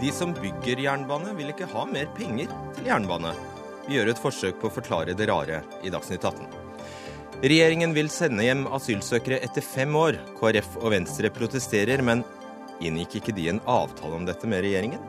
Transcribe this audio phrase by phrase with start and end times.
[0.00, 3.34] De som bygger jernbane, vil ikke ha mer penger til jernbane.
[3.84, 6.46] Vi gjør et forsøk på å forklare det rare i Dagsnytt 18.
[7.40, 10.16] Regjeringen vil sende hjem asylsøkere etter fem år.
[10.38, 12.24] KrF og Venstre protesterer, men
[12.80, 15.04] inngikk ikke de en avtale om dette med regjeringen?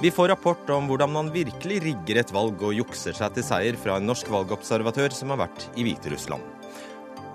[0.00, 3.80] Vi får rapport om hvordan man virkelig rigger et valg og jukser seg til seier
[3.80, 6.55] fra en norsk valgobservatør som har vært i Hviterussland.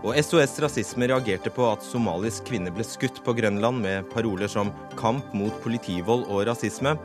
[0.02, 4.72] Og SOS Rasisme reagerte på at somalisk kvinne ble skutt på Grønland med paroler som
[4.98, 6.98] 'kamp mot politivold og rasisme'.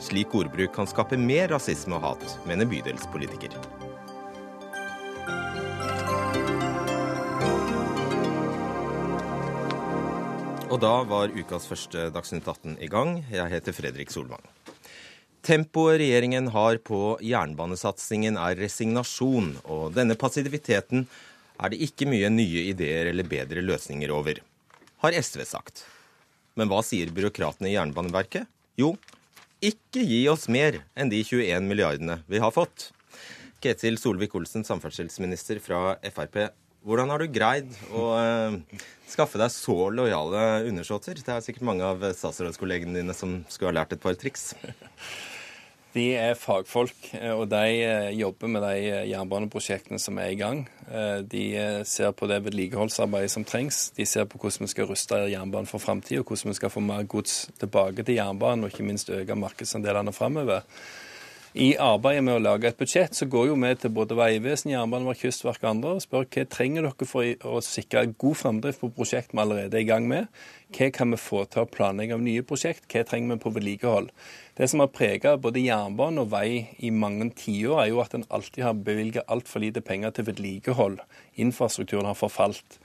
[0.00, 3.52] Slik ordbruk kan skape mer rasisme og hat, mener bydelspolitiker.
[10.70, 13.24] Og da var ukas første Dagsnytt 18 i gang.
[13.30, 14.44] Jeg heter Fredrik Solvang.
[15.42, 21.06] Tempoet regjeringen har på jernbanesatsingen er resignasjon, og denne passiviteten
[21.58, 24.40] er det ikke mye nye ideer eller bedre løsninger over,
[25.02, 25.84] har SV sagt.
[26.58, 28.48] Men hva sier byråkratene i Jernbaneverket?
[28.78, 28.94] Jo,
[29.62, 32.90] ikke gi oss mer enn de 21 milliardene vi har fått.
[33.62, 36.44] Ketil Solvik-Olsen, samferdselsminister fra Frp.
[36.86, 38.78] Hvordan har du greid å eh,
[39.10, 41.18] skaffe deg så lojale undersåtter?
[41.18, 44.52] Det er sikkert mange av statsrådskollegene dine som skulle ha lært et par triks.
[45.94, 50.66] De er fagfolk, eh, og de eh, jobber med de jernbaneprosjektene som er i gang.
[51.28, 51.42] De
[51.84, 53.90] ser på det vedlikeholdsarbeidet som trengs.
[53.92, 57.04] De ser på hvordan vi skal ruste jernbanen for framtida, hvordan vi skal få mer
[57.04, 60.64] gods tilbake til jernbanen, og ikke minst øke markedsandelene framover.
[61.56, 65.30] I arbeidet med å lage et budsjett så går jo vi til både Vegvesenet, Jernbaneverket,
[65.30, 69.32] Kystverket og andre og spør hva trenger dere for å sikre god framdrift på prosjekt
[69.32, 70.28] vi allerede er i gang med.
[70.76, 74.12] Hva kan vi få til å planlegge av nye prosjekt, hva trenger vi på vedlikehold.
[74.60, 78.28] Det som har preget både jernbane og vei i mange tiår, er jo at en
[78.28, 81.00] alltid har bevilget altfor lite penger til vedlikehold.
[81.40, 82.76] Infrastrukturen har forfalt.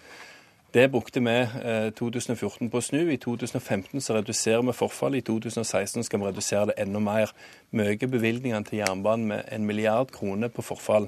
[0.73, 3.03] Det brukte vi eh, 2014 på å snu.
[3.13, 5.21] I 2015 så reduserer vi forfallet.
[5.21, 7.29] I 2016 skal vi redusere det enda mer.
[7.69, 11.05] Vi øker bevilgningene til jernbanen med en milliard kroner på forfall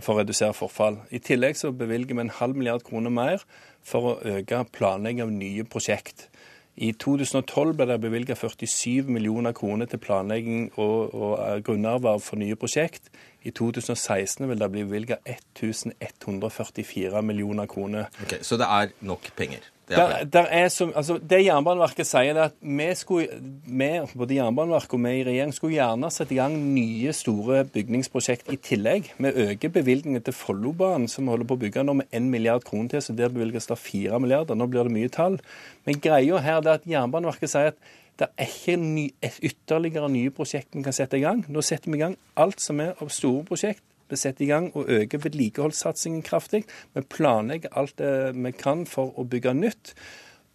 [0.00, 1.02] for å redusere forfall.
[1.12, 3.44] I tillegg så bevilger vi en halv milliard kroner mer
[3.84, 6.30] for å øke planlegging av nye prosjekt.
[6.76, 12.56] I 2012 ble det bevilget 47 millioner kroner til planlegging og, og grunnarbeid for nye
[12.58, 13.10] prosjekt.
[13.44, 18.04] I 2016 vil det bli bevilget 1144 millioner kroner.
[18.22, 19.73] Okay, så det er nok penger?
[19.88, 24.96] Der, der er som, altså, det Jernbaneverket sier, er at vi, skulle, vi, både Jernbaneverket
[24.96, 29.10] og vi i regjering skulle gjerne sette i gang nye, store bygningsprosjekt i tillegg.
[29.18, 32.64] Vi øker bevilgningen til Follobanen, som vi holder på å bygge nå, med 1 milliard
[32.64, 33.04] kroner til.
[33.04, 34.56] så Der bevilges det 4 milliarder.
[34.56, 35.36] Nå blir det mye tall.
[35.84, 39.08] Men greia her er at Jernbaneverket sier at det er ikke ny,
[39.42, 41.44] ytterligere nye prosjekter vi kan sette i gang.
[41.50, 43.82] Nå setter vi i gang alt som er av store prosjekt.
[44.10, 46.64] Vi setter i gang og øker vedlikeholdssatsingen kraftig.
[46.94, 49.94] Vi planlegger alt det vi kan for å bygge nytt.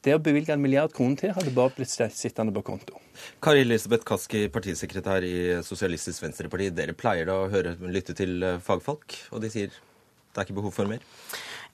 [0.06, 3.02] Det å bevilge en milliard kroner til hadde bare blitt sittende på konto.
[3.44, 6.70] Kari Elisabeth Kaski, partisekretær i Sosialistisk Venstreparti.
[6.72, 10.60] Dere pleier da å høre, lytte til eh, fagfolk, og de sier det er ikke
[10.62, 11.04] behov for mer?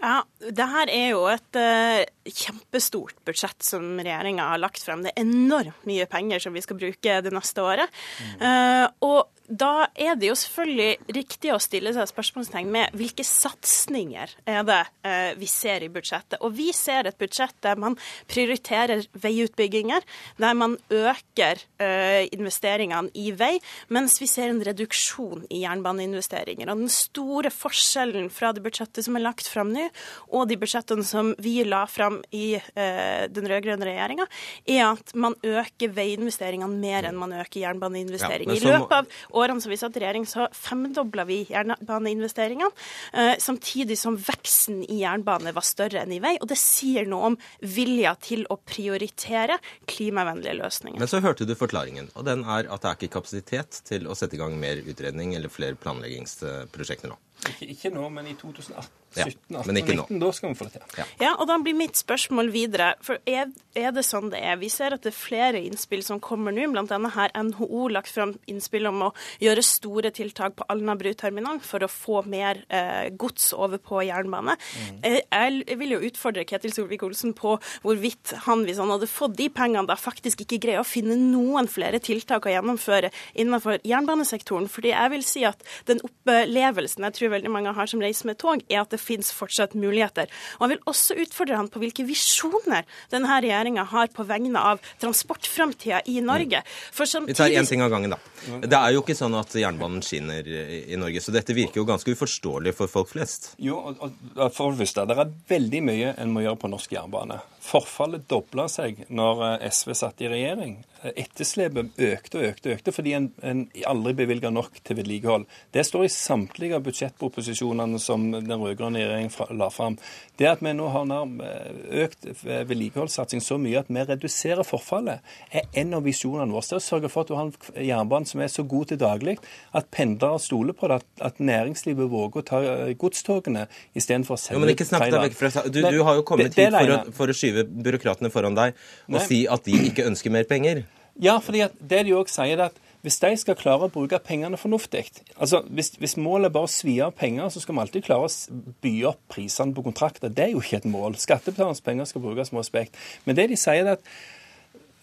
[0.01, 5.05] Ja, det her er jo et uh, kjempestort budsjett som regjeringa har lagt frem.
[5.05, 8.03] Det er enormt mye penger som vi skal bruke det neste året.
[8.19, 8.43] Mm.
[8.43, 14.31] Uh, og da er det jo selvfølgelig riktig å stille seg spørsmålstegn med hvilke satsinger
[14.49, 16.39] er det eh, vi ser i budsjettet.
[16.41, 17.97] Og vi ser et budsjett der man
[18.31, 20.05] prioriterer veiutbygginger,
[20.41, 23.53] der man øker eh, investeringene i vei,
[23.93, 26.71] mens vi ser en reduksjon i jernbaneinvesteringer.
[26.71, 29.84] Og den store forskjellen fra det budsjettet som er lagt fram nå,
[30.31, 34.27] og de budsjettene som vi la fram i eh, den rød-grønne regjeringa,
[34.65, 38.55] er at man øker veiinvesteringene mer enn man øker jernbaneinvesteringer.
[38.55, 42.71] Ja, I løpet av årene som vi satt i regjering, så femdobla vi jernbaneinvesteringene,
[43.13, 46.35] eh, samtidig som veksten i jernbane var større enn i vei.
[46.41, 49.59] Og det sier noe om vilja til å prioritere
[49.89, 50.99] klimavennlige løsninger.
[51.01, 54.17] Men så hørte du forklaringen, og den er at det er ikke kapasitet til å
[54.17, 57.19] sette i gang mer utredning eller flere planleggingsprosjekter nå.
[57.43, 59.01] Ikke, ikke nå, men i 2018.
[59.15, 60.99] 17, 18, 19, da skal vi få det til.
[60.99, 61.05] Ja.
[61.21, 61.31] ja.
[61.39, 62.91] og da blir mitt spørsmål videre.
[63.05, 64.57] For er, er, det sånn det er?
[64.59, 66.99] Vi ser at det er flere innspill som kommer nå, bl.a.
[67.15, 69.11] har NHO lagt fram innspill om å
[69.43, 74.57] gjøre store tiltak på Alnabru-terminalen for å få mer eh, gods over på jernbane.
[74.57, 74.99] Mm.
[75.05, 75.23] Jeg,
[75.63, 77.55] jeg, vil jo utfordre Ketil Solvik-Olsen på
[77.85, 81.69] hvorvidt han, hvis han hadde fått de pengene, da faktisk ikke greier å finne noen
[81.71, 84.67] flere tiltak å gjennomføre innenfor jernbanesektoren.
[84.71, 88.39] Fordi jeg vil si at den opplevelsen jeg tror veldig mange har som reiser med
[88.41, 90.31] tog, er at det finnes fortsatt muligheter.
[90.59, 94.83] Og jeg vil også utfordre han på hvilke visjoner denne regjeringa har på vegne av
[95.03, 96.63] transportframtida i Norge.
[96.91, 97.35] Samtidig...
[97.35, 98.19] Vi tar én ting av gangen, da.
[98.65, 102.15] Det er jo ikke sånn at jernbanen skinner i Norge, så dette virker jo ganske
[102.15, 103.53] uforståelig for folk flest.
[103.61, 106.97] Jo, og, og for det første, det er veldig mye en må gjøre på norsk
[106.97, 107.39] jernbane.
[107.65, 110.77] Forfallet dobla seg når eh, SV satt i regjering.
[111.05, 115.45] Etterslepet økte og økte og økte fordi en, en aldri bevilga nok til vedlikehold.
[115.73, 119.99] Det står i samtlige av budsjettproposisjonene som den rød-grønne regjeringen la fram.
[120.39, 121.13] Det at vi nå har
[121.45, 126.65] eh, økt vedlikeholdssatsing så mye at vi reduserer forfallet, er en av visjonene våre.
[126.65, 129.01] Det er å sørge for at du har en jernbane som er så god til
[129.01, 129.37] daglig
[129.75, 133.65] at pendlere stoler på det, at, at næringslivet våger å ta eh, godstogene
[133.97, 137.31] istedenfor å sende fra du, du har jo kommet det, det hit for å, for
[137.31, 138.75] å, skyve byråkratene foran deg
[139.07, 139.25] og Nei.
[139.27, 140.83] si at de ikke ønsker mer penger.
[141.21, 144.57] Ja, fordi det de òg sier, er at hvis de skal klare å bruke pengene
[144.57, 145.03] fornuftig
[145.37, 148.25] altså hvis, hvis, målet er bare å svi av penger, så skal vi alltid klare
[148.25, 150.33] å by opp prisene på kontrakter.
[150.33, 151.19] Det er jo ikke et mål.
[151.21, 152.97] Skattebetalernes penger skal brukes med respekt.
[153.27, 154.09] Men det de sier, er at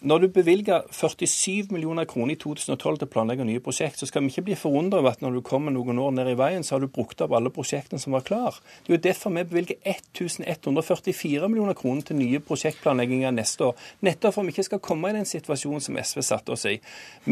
[0.03, 4.25] når du bevilger 47 millioner kroner i 2012 til å planlegge nye prosjekt, så skal
[4.25, 6.75] vi ikke bli forundret over at når du kommer noen år ned i veien, så
[6.75, 8.57] har du brukt opp alle prosjektene som var klar.
[8.83, 13.87] Det er jo derfor vi bevilger 1144 millioner kroner til nye prosjektplanlegginger neste år.
[14.03, 16.75] Nettopp for at vi ikke skal komme i den situasjonen som SV satte oss i.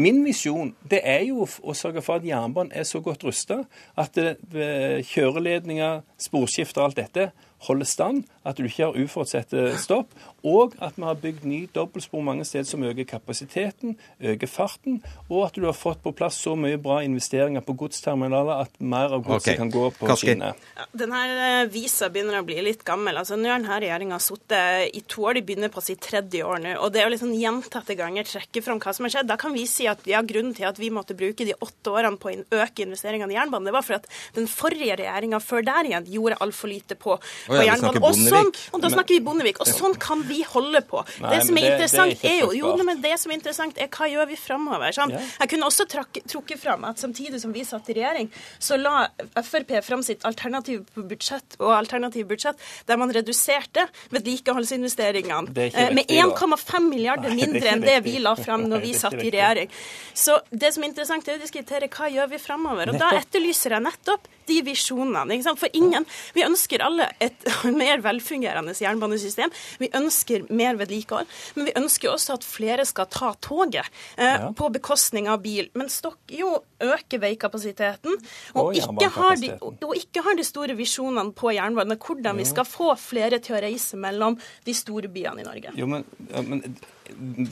[0.00, 3.62] Min visjon det er jo å sørge for at jernbanen er så godt rusta
[4.00, 7.32] at eh, kjøreledninger, sporskifter og alt dette
[7.66, 10.10] holder stand, at du ikke har uforutsette stopp,
[10.42, 14.98] og at vi har bygd ny dobbeltspor mange steder som øker kapasiteten, øker farten,
[15.28, 19.14] og at du har fått på plass så mye bra investeringer på godsterminaler at mer
[19.14, 19.60] av godset okay.
[19.60, 20.58] kan gå på skinner.
[20.78, 23.20] Ja, denne eh, visa begynner å bli litt gammel.
[23.20, 26.62] altså Nå har denne regjeringa sittet i to år, de begynner på sitt tredje år
[26.64, 26.74] nå.
[26.82, 29.68] og Det å liksom gjentatte ganger trekke fram hva som har skjedd, da kan vi
[29.70, 32.86] si at ja, grunnen til at vi måtte bruke de åtte årene på å øke
[32.86, 36.72] investeringene i jernbanen, det var for at den forrige regjeringa før der igjen gjorde altfor
[36.72, 37.16] lite på
[37.52, 38.02] på ja, jernbanen.
[38.02, 39.60] Og, sånn, og da snakker vi Bondevik.
[39.62, 41.02] Og sånn kan vi holde på.
[41.22, 43.78] Nei, det som er interessant, det, det er, jo, jo, men det som er interessant,
[43.80, 44.96] er hva gjør vi framover?
[44.96, 45.14] Sånn.
[45.14, 45.22] Ja.
[45.44, 48.30] Jeg kunne også trukket fram at samtidig som vi satt i regjering,
[48.62, 49.06] så la
[49.42, 56.88] Frp fram sitt alternative budsjett og alternativ budsjett der man reduserte vedlikeholdsinvesteringene eh, med 1,5
[56.88, 59.72] milliarder mindre enn det vi la fram når vi satt i regjering.
[60.14, 62.92] Så det som er interessant, er å diskutere hva gjør vi framover.
[62.92, 65.34] Og da etterlyser jeg nettopp de visjonene.
[65.34, 65.60] ikke sant?
[65.60, 67.46] For ingen Vi ønsker alle et
[67.82, 69.52] mer velfungerende jernbanesystem.
[69.82, 71.28] Vi ønsker mer vedlikehold.
[71.56, 73.84] Men vi ønsker også at flere skal ta toget
[74.16, 74.52] eh, ja.
[74.56, 75.70] på bekostning av bil.
[75.78, 78.16] Men Stokk jo øker veikapasiteten
[78.54, 81.98] og, og, ikke har de, og ikke har de store visjonene på jernbane.
[82.02, 85.76] Hvordan vi skal få flere til å reise mellom de store byene i Norge.
[85.78, 86.06] Jo, men,
[86.48, 86.64] men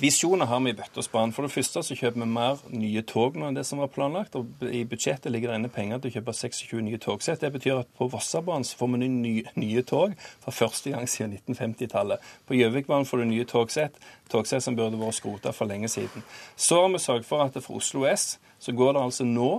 [0.01, 1.33] Visjoner har vi i bøtte og spann.
[1.35, 4.37] For det første så kjøper vi mer nye tog nå enn det som var planlagt.
[4.37, 7.41] og I budsjettet ligger det inne penger til å kjøpe 26 nye togsett.
[7.43, 10.15] Det betyr at på Vossabanen så får vi nye, nye tog
[10.45, 12.23] for første gang siden 1950-tallet.
[12.49, 14.01] På Gjøvikbanen får du nye togsett,
[14.33, 16.25] togsett som burde vært skrota for lenge siden.
[16.57, 19.51] Så har vi sørget for at for Oslo S så går det altså nå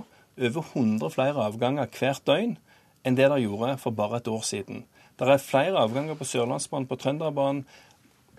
[0.42, 2.58] over 100 flere avganger hvert døgn
[3.06, 4.84] enn det det gjorde for bare et år siden.
[5.20, 7.66] Det er flere avganger på Sørlandsbanen, på Trønderbanen,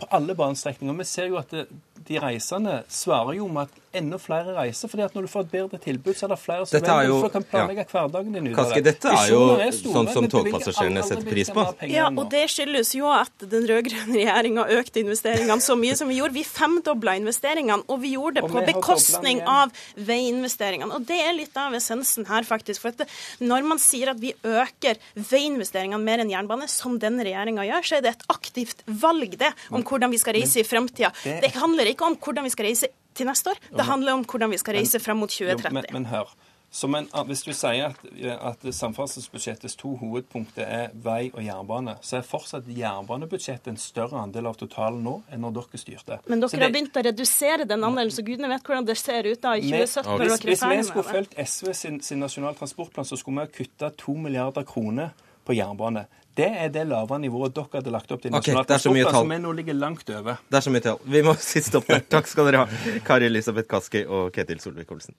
[0.03, 0.99] på alle banestrekninger.
[1.03, 1.67] Vi ser jo at det,
[2.07, 4.89] de reisende svarer jo med at enda flere reiser.
[4.89, 7.09] fordi at når du får et bedre tilbud, så er det flere som velger.
[7.09, 7.89] Jo, kan planlegge ja.
[7.93, 8.83] hverdagen din ut av det.
[8.87, 11.67] Dette er jo er store, sånn som togpassasjerene setter pris på.
[11.93, 16.19] Ja, og det skyldes jo at den rød-grønne regjeringa økte investeringene så mye som vi
[16.21, 16.37] gjorde.
[16.39, 20.97] Vi femdobla investeringene, og vi gjorde det på bekostning av veiinvesteringene.
[20.97, 22.83] Og det er litt av essensen her, faktisk.
[22.87, 23.05] For at
[23.45, 27.99] når man sier at vi øker veiinvesteringene mer enn jernbane, som denne regjeringa gjør, så
[27.99, 31.13] er det et aktivt valg, det, om hvordan vi skal reise i framtida.
[31.25, 33.61] Det handler ikke om hvordan vi skal reise til neste år.
[33.77, 35.77] Det handler om hvordan vi skal reise frem mot 2030.
[35.77, 36.33] Men, men hør.
[36.73, 42.25] En, hvis du sier at, at samferdselsbudsjettets to hovedpunkter er vei og jernbane, så er
[42.25, 46.19] fortsatt jernbanebudsjettet en større andel av totalen nå enn når dere styrte.
[46.33, 49.29] Men dere det, har begynt å redusere den andelen, så gudene vet hvordan det ser
[49.29, 50.17] ut da i 2017.
[50.23, 53.93] Hvis, hvis vi skulle fulgt SV sin, sin nasjonal transportplan, så skulle vi ha kutta
[54.07, 55.13] to milliarder kroner
[55.45, 56.07] på jernbane.
[56.33, 59.39] Det er det lavere nivået dere hadde lagt opp til nasjonal okay, transportplan, som vi
[59.43, 60.41] nå ligger langt over.
[60.49, 61.03] Det er så mye tall.
[61.05, 62.01] Vi må si stopp der.
[62.15, 65.13] Takk skal dere ha, Kari Elisabeth Kaski og Ketil Solvik-Olsen.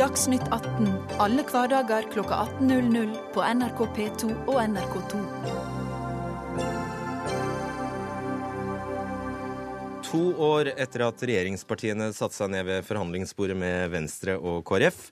[0.00, 0.88] Dagsnytt 18
[1.22, 5.24] alle hverdager kl 18.00 på NRK P2 og NRK2.
[10.10, 15.04] To år etter at regjeringspartiene satte seg ned ved forhandlingsbordet med Venstre og KrF,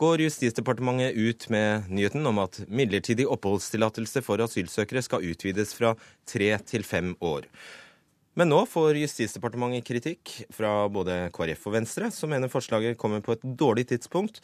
[0.00, 5.92] går Justisdepartementet ut med nyheten om at midlertidig oppholdstillatelse for asylsøkere skal utvides fra
[6.28, 7.48] tre til fem år.
[8.38, 13.36] Men nå får Justisdepartementet kritikk fra både KrF og Venstre, som mener forslaget kommer på
[13.36, 14.40] et dårlig tidspunkt,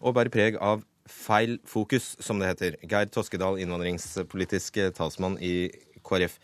[0.00, 2.78] og bærer preg av feil fokus, som det heter.
[2.88, 5.68] Geir Toskedal, innvandringspolitisk talsmann i
[6.06, 6.38] KrF.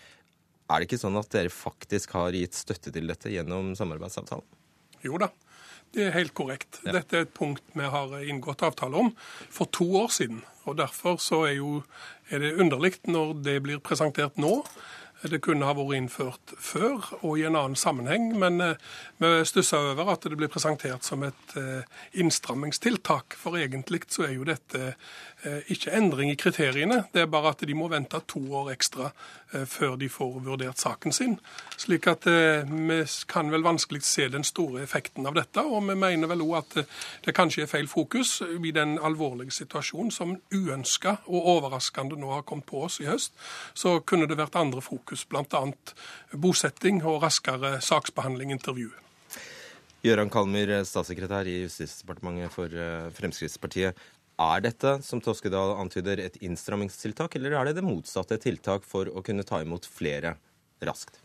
[0.69, 4.45] Er det ikke sånn at dere faktisk har gitt støtte til dette gjennom samarbeidsavtalen?
[5.05, 5.29] Jo da,
[5.95, 6.81] det er helt korrekt.
[6.85, 6.97] Ja.
[6.99, 9.13] Dette er et punkt vi har inngått avtale om
[9.53, 10.43] for to år siden.
[10.65, 11.83] og Derfor er, jo,
[12.31, 14.63] er det underlig når det blir presentert nå.
[15.25, 18.81] Det kunne ha vært innført før og i en annen sammenheng, men eh,
[19.23, 21.87] vi stusser over at det blir presentert som et eh,
[22.21, 23.39] innstrammingstiltak.
[23.41, 24.93] For egentlig så er jo dette
[25.45, 29.11] ikke endring i kriteriene, det er bare at de må vente to år ekstra
[29.53, 31.37] eh, før de får vurdert saken sin.
[31.81, 35.61] Slik at eh, vi kan vel vanskelig se den store effekten av dette.
[35.61, 36.79] Og vi mener vel òg at
[37.27, 42.47] det kanskje er feil fokus i den alvorlige situasjonen som uønska og overraskende nå har
[42.49, 43.37] kommet på oss i høst.
[43.75, 45.65] Så kunne det vært andre fokus, bl.a.
[46.33, 48.93] bosetting og raskere saksbehandling, intervju.
[50.05, 52.73] Gøran Kalmyr, statssekretær i Justisdepartementet for
[53.17, 53.97] Fremskrittspartiet.
[54.41, 59.23] Er dette, som Toskedal antyder, et innstrammingstiltak, eller er det det motsatte tiltak for å
[59.23, 60.35] kunne ta imot flere
[60.83, 61.21] raskt?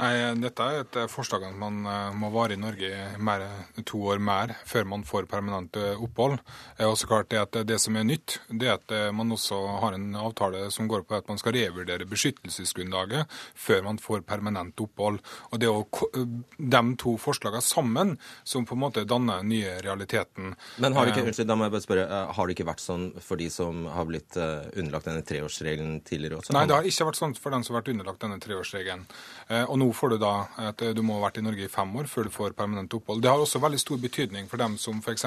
[0.00, 2.90] Nei, Dette er et forslag at man eh, må vare i Norge
[3.20, 3.44] mer,
[3.86, 6.38] to år mer før man får permanent eh, opphold.
[6.86, 9.58] Og så klart det, at det som er nytt, det er at eh, man også
[9.82, 14.80] har en avtale som går på at man skal revurdere beskyttelsesgrunnlaget før man får permanent
[14.80, 15.20] opphold.
[15.50, 16.24] Og Det er jo
[16.56, 20.54] de to forslagene sammen som på en måte danner den nye realiteten.
[20.80, 23.06] Men har det ikke, unnskyld, da må jeg bare spørre, har det ikke vært sånn
[23.20, 26.56] for de som har blitt underlagt denne treårsregelen tidligere også?
[26.56, 29.04] Nei, det har ikke vært sånn for den som har vært underlagt denne treårsregelen.
[29.50, 30.34] Og nå får du da
[30.68, 33.22] at du må ha vært i Norge i fem år før du får permanent opphold.
[33.24, 35.26] Det har også veldig stor betydning for dem som f.eks.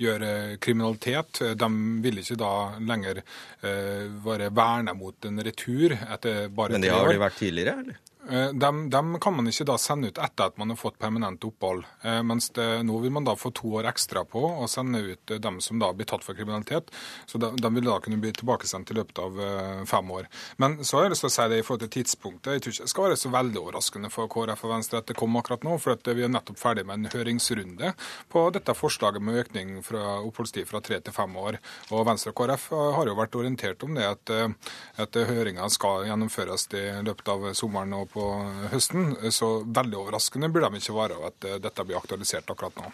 [0.00, 1.42] gjør eh, kriminalitet.
[1.60, 1.68] De
[2.04, 3.20] vil ikke da lenger
[4.24, 6.78] være verna mot en retur etter bare tre år.
[6.78, 8.00] Men det har de vært tidligere, eller?
[8.52, 11.82] Dem, dem, kan man ikke da sende ut etter at man har fått permanent opphold.
[12.02, 15.32] Eh, mens det, nå vil man da få to år ekstra på å sende ut
[15.34, 16.88] eh, dem som da blir tatt for kriminalitet.
[17.28, 20.28] Så de, de vil da kunne bli tilbakesendt i løpet av eh, fem år.
[20.62, 22.56] Men så har jeg lyst til å si det i forhold til tidspunktet.
[22.56, 25.18] Jeg tror ikke det skal være så veldig overraskende for KrF og Venstre at det
[25.20, 25.76] kom akkurat nå.
[25.84, 27.92] For vi er nettopp ferdig med en høringsrunde
[28.32, 31.60] på dette forslaget med økning fra oppholdstid fra tre til fem år.
[31.92, 34.34] Og Venstre og KrF har jo vært orientert om det at,
[35.04, 37.92] at høringa skal gjennomføres i løpet av sommeren.
[37.98, 38.28] og på
[38.72, 39.16] høsten.
[39.34, 42.92] Så veldig overraskende burde de ikke være at eh, dette blir aktualisert akkurat nå.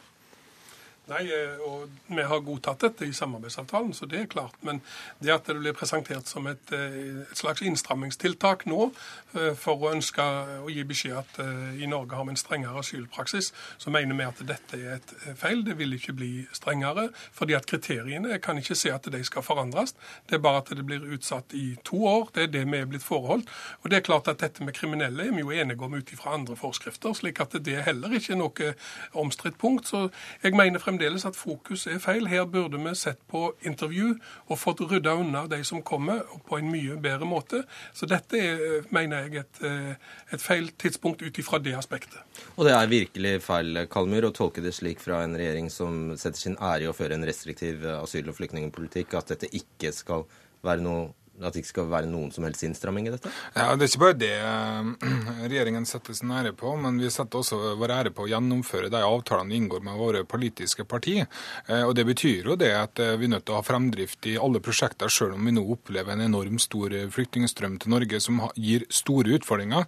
[1.11, 4.57] Nei, eh, og Vi har godtatt dette i samarbeidsavtalen, så det er klart.
[4.67, 4.81] Men
[5.23, 8.93] det at det blir presentert som et, eh, et slags innstrammingstiltak nå
[9.35, 10.23] eh, for å ønske
[10.63, 11.39] å gi beskjed at
[11.79, 15.63] i Norge har vi en strengere asylpraksis, så mener vi at dette er et feil.
[15.65, 17.11] Det vil ikke bli strengere.
[17.33, 19.95] fordi at kriteriene Jeg kan ikke se at de skal forandres.
[20.29, 22.31] Det er bare at det blir utsatt i to år.
[22.35, 23.49] Det er det vi er blitt forholdt.
[23.83, 26.35] Og det er klart at dette med kriminelle er vi jo enige om ut ifra
[26.35, 28.75] andre forskrifter, slik at det er heller ikke er noe
[29.15, 29.89] omstridt punkt.
[29.89, 30.11] Så
[30.43, 32.27] jeg mener fremdeles fremdeles at fokus er feil.
[32.29, 36.71] Her burde vi sett på intervju og fått rydda unna de som kommer, på en
[36.71, 37.63] mye bedre måte.
[37.95, 39.95] Så dette er, mener jeg, et, eh,
[40.35, 42.21] et feil tidspunkt ut ifra det aspektet.
[42.57, 46.39] Og det er virkelig feil, Kalmyr, å tolke det slik fra en regjering som setter
[46.39, 50.27] sin ære i å føre en restriktiv asyl- og flyktningpolitikk, at dette ikke skal
[50.63, 51.09] være noe
[51.47, 53.31] at det ikke skal være noen som helst innstramming i dette?
[53.55, 57.41] Ja, Det er ikke bare det eh, regjeringen setter sin ære på, men vi setter
[57.41, 61.29] også vår ære på å gjennomføre de avtalene vi inngår med våre politiske partier.
[61.67, 64.29] Eh, og Det betyr jo det at eh, vi er nødt til å ha fremdrift
[64.31, 68.43] i alle prosjekter, selv om vi nå opplever en enorm stor flyktningstrøm til Norge som
[68.57, 69.87] gir store utfordringer,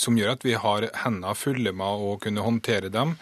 [0.00, 3.14] som gjør at vi har hendene fulle med å kunne håndtere dem.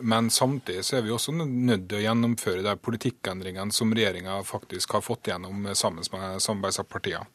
[0.00, 4.96] Men samtidig så er vi også nødt til å gjennomføre de politikkendringene som regjeringa faktisk
[4.96, 7.26] har fått gjennom sammen med samarbeidsavtalen partiene.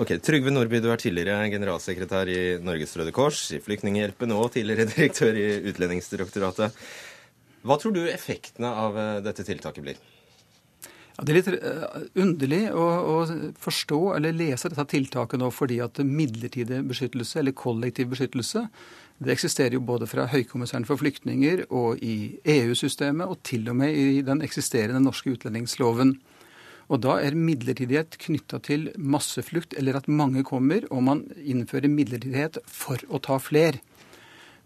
[0.00, 4.88] Ok, Trygve Nordby, du er tidligere generalsekretær i Norges Røde Kors, i Flyktninghjelpen og tidligere
[4.92, 6.78] direktør i Utlendingsdirektoratet.
[7.60, 10.00] Hva tror du effektene av eh, dette tiltaket blir?
[11.18, 15.82] Ja, det er litt eh, underlig å, å, forstå eller lese dette tiltaket nå fordi
[15.84, 18.64] at midlertidig beskyttelse eller kollektiv beskyttelse
[19.20, 23.92] det eksisterer jo både fra Høykommissæren for flyktninger og i EU-systemet og til og med
[23.92, 26.14] i den eksisterende norske utlendingsloven.
[26.90, 32.58] Og da er midlertidighet knytta til masseflukt, eller at mange kommer, og man innfører midlertidighet
[32.66, 33.78] for å ta fler.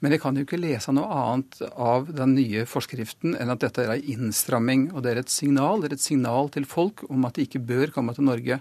[0.05, 3.87] Men jeg kan jo ikke lese noe annet av den nye forskriften enn at dette
[3.87, 4.91] er en innstramming.
[4.93, 7.63] Og det er et signal det er et signal til folk om at de ikke
[7.65, 8.59] bør komme til Norge.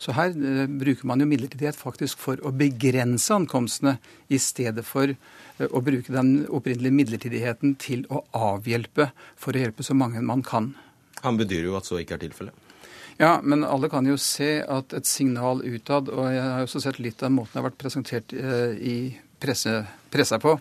[0.00, 3.98] Så her eh, bruker man jo midlertidighet faktisk for å begrense ankomstene,
[4.32, 9.84] i stedet for eh, å bruke den opprinnelige midlertidigheten til å avhjelpe for å hjelpe
[9.84, 10.72] så mange man kan.
[11.26, 12.65] Han bedyrer jo at så ikke er tilfellet.
[13.16, 16.98] Ja, men alle kan jo se at et signal utad, og jeg har også sett
[17.00, 18.96] litt av måten det har vært presentert eh, i
[19.40, 19.72] presse,
[20.12, 20.56] pressa på,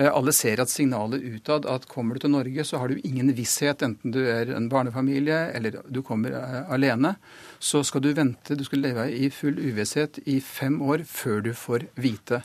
[0.00, 3.82] Alle ser at signalet utad at kommer du til Norge, så har du ingen visshet,
[3.84, 6.32] enten du er en barnefamilie eller du kommer
[6.72, 7.16] alene.
[7.60, 11.52] Så skal du vente, du skal leve i full uvisshet i fem år før du
[11.52, 12.40] får vite.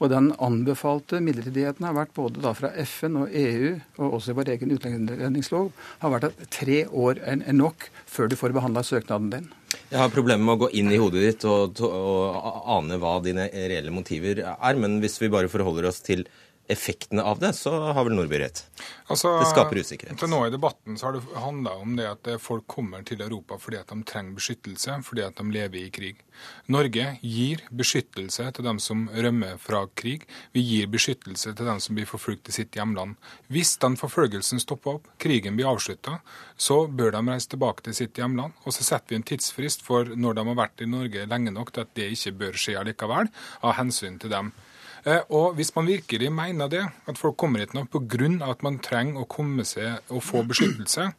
[0.00, 4.36] Og den anbefalte midlertidigheten har vært både da fra FN og EU, og også i
[4.38, 9.32] vår egen utlendingslov, har vært at tre år er nok før du får behandla søknaden
[9.34, 9.50] din.
[9.90, 12.38] Jeg har problemer med å gå inn i hodet ditt og, og,
[12.78, 16.24] ane hva dine reelle motiver er, men hvis vi bare forholder oss til
[16.70, 18.62] effektene av det, så har vel Nordby rett.
[19.10, 20.18] Altså, det skaper usikkerhet.
[20.20, 23.58] Til nå i debatten så har det handla om det at folk kommer til Europa
[23.60, 26.20] fordi at de trenger beskyttelse, fordi at de lever i krig.
[26.70, 30.24] Norge gir beskyttelse til dem som rømmer fra krig.
[30.54, 33.18] Vi gir beskyttelse til dem som blir forfulgt i sitt hjemland.
[33.50, 36.20] Hvis den forfølgelsen stopper opp, krigen blir avslutta,
[36.56, 38.56] så bør de reise tilbake til sitt hjemland.
[38.64, 41.74] Og så setter vi en tidsfrist for når de har vært i Norge lenge nok
[41.74, 43.30] til at det ikke bør skje allikevel,
[43.66, 44.54] av hensyn til dem.
[45.04, 48.50] Eh, og hvis man virkelig mener det, at folk kommer hit nå pga.
[48.50, 51.12] at man trenger å komme seg og få beskyttelse,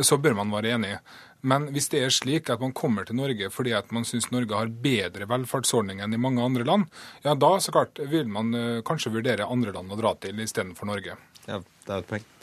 [0.00, 0.98] så bør man være enig.
[1.44, 4.56] Men hvis det er slik at man kommer til Norge fordi at man syns Norge
[4.56, 6.86] har bedre velferdsordninger enn i mange andre land,
[7.22, 10.88] ja da så klart vil man eh, kanskje vurdere andre land å dra til istedenfor
[10.88, 11.18] Norge.
[11.44, 12.33] Ja, det er et poeng.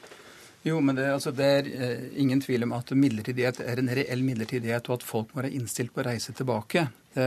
[0.63, 4.22] Jo, men det, altså, det er eh, ingen tvil om at midlertidighet er en reell
[4.25, 6.86] midlertidighet, og at folk må være innstilt på å reise tilbake.
[7.15, 7.25] Det,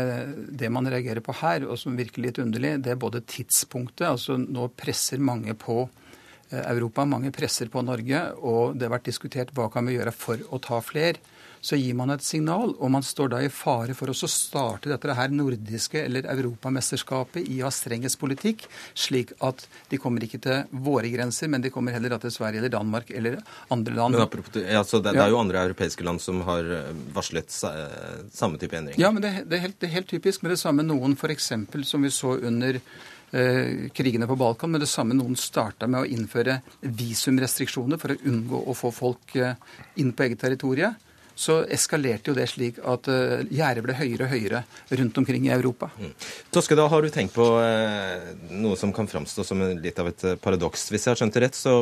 [0.55, 4.07] det man reagerer på her, og som virker litt underlig, det er både tidspunktet.
[4.13, 9.11] altså Nå presser mange på eh, Europa, mange presser på Norge, og det har vært
[9.11, 11.19] diskutert hva kan vi gjøre for å ta flere
[11.65, 15.17] så gir man et signal, og man står da i fare for å starte dette
[15.17, 20.77] her nordiske eller europamesterskapet i å ha strengest politikk, slik at de kommer ikke til
[20.85, 23.39] våre grenser, men de kommer heller til Sverige eller Danmark eller
[23.73, 24.19] andre land.
[24.19, 28.61] Men apropos, altså, det, det, er jo andre europeiske land som har eh, varslet samme
[28.61, 29.01] type endringer.
[29.01, 31.51] Ja, men det, det, er, helt, det er helt typisk med det samme noen f.eks.
[31.89, 36.13] som vi så under eh, krigene på Balkan, men det samme noen starta med å
[36.19, 39.57] innføre visumrestriksjoner for å unngå å få folk eh,
[40.05, 41.01] inn på eget territorium
[41.35, 44.63] så eskalerte jo det slik at uh, gjerdet ble høyere og høyere
[45.01, 45.91] rundt omkring i Europa.
[45.99, 46.13] Mm.
[46.55, 50.35] Toskedal, har du tenkt på uh, noe som kan framstå som litt av et uh,
[50.41, 50.87] paradoks?
[50.93, 51.75] Hvis jeg har skjønt det rett, så,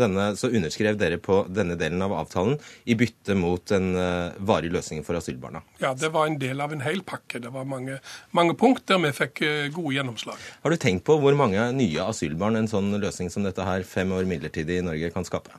[0.00, 4.70] denne, så, underskrev dere på denne delen av avtalen i bytte mot en uh, varig
[4.74, 5.64] løsning for asylbarna.
[5.82, 7.42] Ja, det var en del av en hel pakke.
[7.42, 7.98] Det var mange,
[8.36, 9.42] mange punkt der vi fikk
[9.74, 10.38] gode gjennomslag.
[10.62, 14.12] Har du tenkt på hvor mange nye asylbarn en sånn løsning som dette her, fem
[14.14, 15.58] år midlertidig i Norge, kan skape?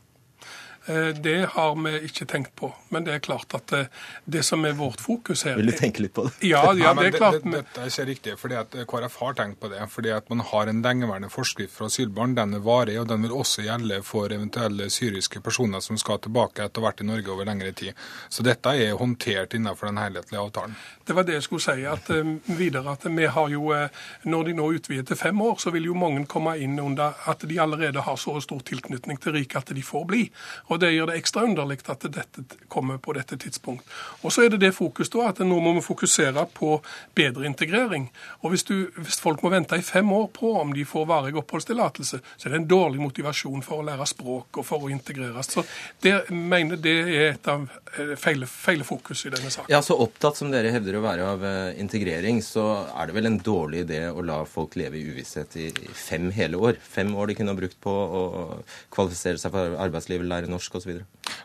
[0.85, 2.71] Eh, det har vi ikke tenkt på.
[2.89, 5.75] Men det er klart at det, eh, det som er vårt fokus her Vil du
[5.77, 6.31] tenke litt på det?
[6.47, 7.43] Ja, ja det er klart.
[7.43, 8.37] Det, dette er ikke riktig.
[8.41, 9.81] fordi at KrF har tenkt på det.
[9.89, 12.35] fordi at man har en lengeværende forskrift for asylbarn.
[12.35, 16.65] Den er varig, og den vil også gjelde for eventuelle syriske personer som skal tilbake
[16.65, 17.93] etter hvert i Norge over lengre tid.
[18.29, 20.75] Så dette er håndtert innenfor den helhetlige avtalen.
[21.05, 21.85] Det var det jeg skulle si.
[21.85, 23.87] at uh, videre at vi har jo, uh,
[24.23, 27.45] Når de nå utvider til fem år, så vil jo mange komme inn under at
[27.47, 30.31] de allerede har så stor tilknytning til riket at de får bli.
[30.67, 33.85] Og Det gjør det ekstra underlig at dette kommer på dette tidspunkt.
[34.21, 36.81] Og Så er det det fokus da, at nå må vi fokusere på
[37.15, 38.11] bedre integrering.
[38.41, 41.35] Og hvis, du, hvis folk må vente i fem år på om de får varig
[41.35, 45.51] oppholdstillatelse, så er det en dårlig motivasjon for å lære språk og for å integreres.
[45.51, 45.63] Så
[46.01, 49.71] det mener det er et av eh, feile, feile fokus i denne saken.
[49.71, 53.29] Ja, Så opptatt som dere hevder å være av eh, integrering, så er det vel
[53.29, 56.79] en dårlig idé å la folk leve i uvisshet i fem hele år?
[56.81, 58.21] Fem år de kunne ha brukt på å
[58.93, 61.01] kvalifisere seg for arbeidslivet, lære norsk osv.?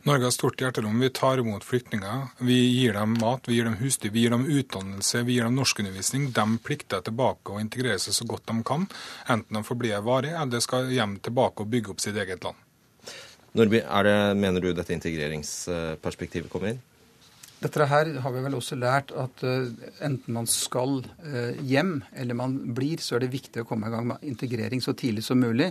[0.06, 1.00] Norge har stort hjertelom.
[1.02, 2.28] Vi tar imot flyktninger.
[2.46, 5.56] Vi gir dem mat, vi gir dem husdyr, vi gir dem utdannelse, vi gir dem
[5.58, 6.30] norskundervisning.
[6.36, 8.86] De plikter tilbake å integrere seg så godt de kan,
[9.28, 12.62] enten de får bli varig eller skal hjem tilbake og bygge opp sitt eget land.
[13.56, 16.82] Nordby, det, mener du dette integreringsperspektivet kommer inn?
[17.56, 19.70] Dette her har vi vel også lært at uh,
[20.04, 23.94] enten man skal uh, hjem eller man blir, så er det viktig å komme i
[23.94, 25.70] gang med integrering så tidlig som mulig.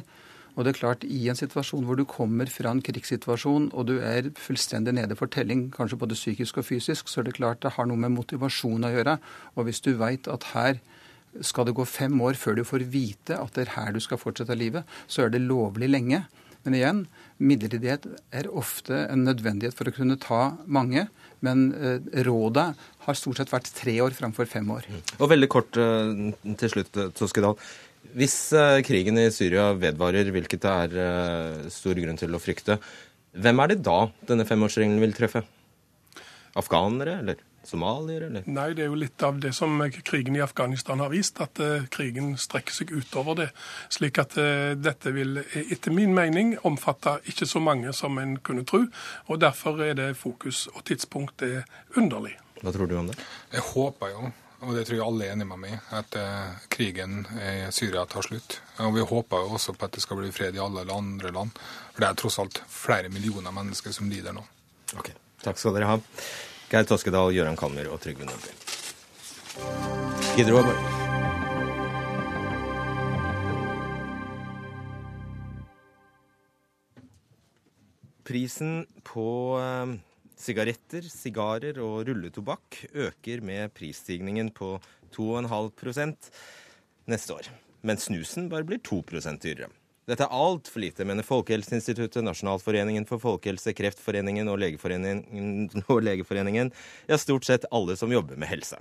[0.56, 3.98] Og det er klart, I en situasjon hvor du kommer fra en krigssituasjon og du
[4.00, 7.76] er fullstendig nede for telling, kanskje både psykisk og fysisk, så er det klart det
[7.76, 9.18] har noe med motivasjon å gjøre.
[9.60, 10.80] Og hvis du veit at her
[11.44, 14.22] skal det gå fem år før du får vite at det er her du skal
[14.22, 16.24] fortsette livet, så er det lovlig lenge.
[16.64, 17.02] Men igjen,
[17.38, 21.10] midlertidighet er ofte en nødvendighet for å kunne ta mange.
[21.44, 22.68] Men eh, rådet
[23.08, 24.88] har stort sett vært tre år framfor fem år.
[25.20, 26.14] Og veldig kort eh,
[26.62, 27.58] til slutt, Toskedal.
[28.16, 28.38] Hvis
[28.86, 32.78] krigen i Syria vedvarer, hvilket det er stor grunn til å frykte,
[33.36, 35.42] hvem er det da denne femårsregelen vil treffe?
[36.56, 38.46] Afghanere, eller somaliere, eller?
[38.48, 41.88] Nei, det er jo litt av det som krigen i Afghanistan har vist, at uh,
[41.94, 43.50] krigen strekker seg utover det.
[43.94, 44.38] Slik at
[44.80, 48.86] dette vil etter min mening omfatte ikke så mange som en kunne tro.
[49.32, 51.64] Og derfor er det fokus og tidspunkt er
[51.96, 52.36] underlig.
[52.62, 53.20] Hva tror du om det?
[53.54, 54.32] Jeg håper jo
[54.66, 58.06] og det tror jeg alle er enig med meg i, at eh, krigen i Syria
[58.10, 58.60] tar slutt.
[58.82, 61.54] Og Vi håper jo også på at det skal bli fred i alle andre land.
[61.92, 64.46] For det er tross alt flere millioner mennesker som lider nå.
[64.98, 65.12] Ok,
[65.44, 66.00] Takk skal dere ha.
[66.66, 68.54] Geir Toskedal, Gøran Kalmer og Trygve Nordby.
[70.36, 71.04] Gidder du bare
[78.26, 79.28] Prisen på
[79.62, 79.94] eh,
[80.42, 84.74] sigaretter, sigarer og rulletobakk øker med prisstigningen på
[85.14, 86.32] 2,5%
[87.14, 87.52] neste år.
[87.86, 89.04] Men snusen bare blir 2
[89.38, 89.70] dyrere.
[90.06, 96.70] Dette er altfor lite, mener Folkehelseinstituttet, Nasjonalforeningen for folkehelse, Kreftforeningen og Legeforeningen, og Legeforeningen.
[97.10, 98.78] Ja, stort sett alle som jobber med helse.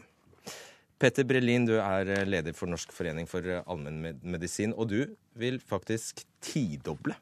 [1.01, 5.01] Petter Brelin, du er leder for Norsk forening for allmennmedisin, og du
[5.41, 7.17] vil faktisk tidoble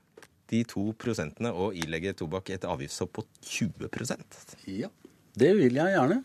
[0.52, 4.90] de to prosentene og ilegge tobakk et avgiftshopp på 20% Ja,
[5.38, 6.18] det vil jeg gjerne.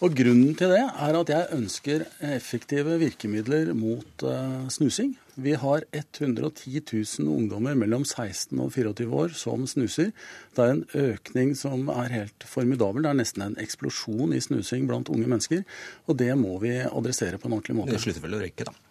[0.00, 5.10] Og grunnen til det er at jeg ønsker effektive virkemidler mot uh, snusing.
[5.36, 6.80] Vi har 110
[7.20, 10.14] 000 ungdommer mellom 16 og 24 år som snuser.
[10.56, 13.04] Det er en økning som er helt formidabel.
[13.04, 15.66] Det er nesten en eksplosjon i snusing blant unge mennesker.
[16.08, 17.98] Og det må vi adressere på en ordentlig måte.
[17.98, 18.89] Det slutter vel å røyke, da?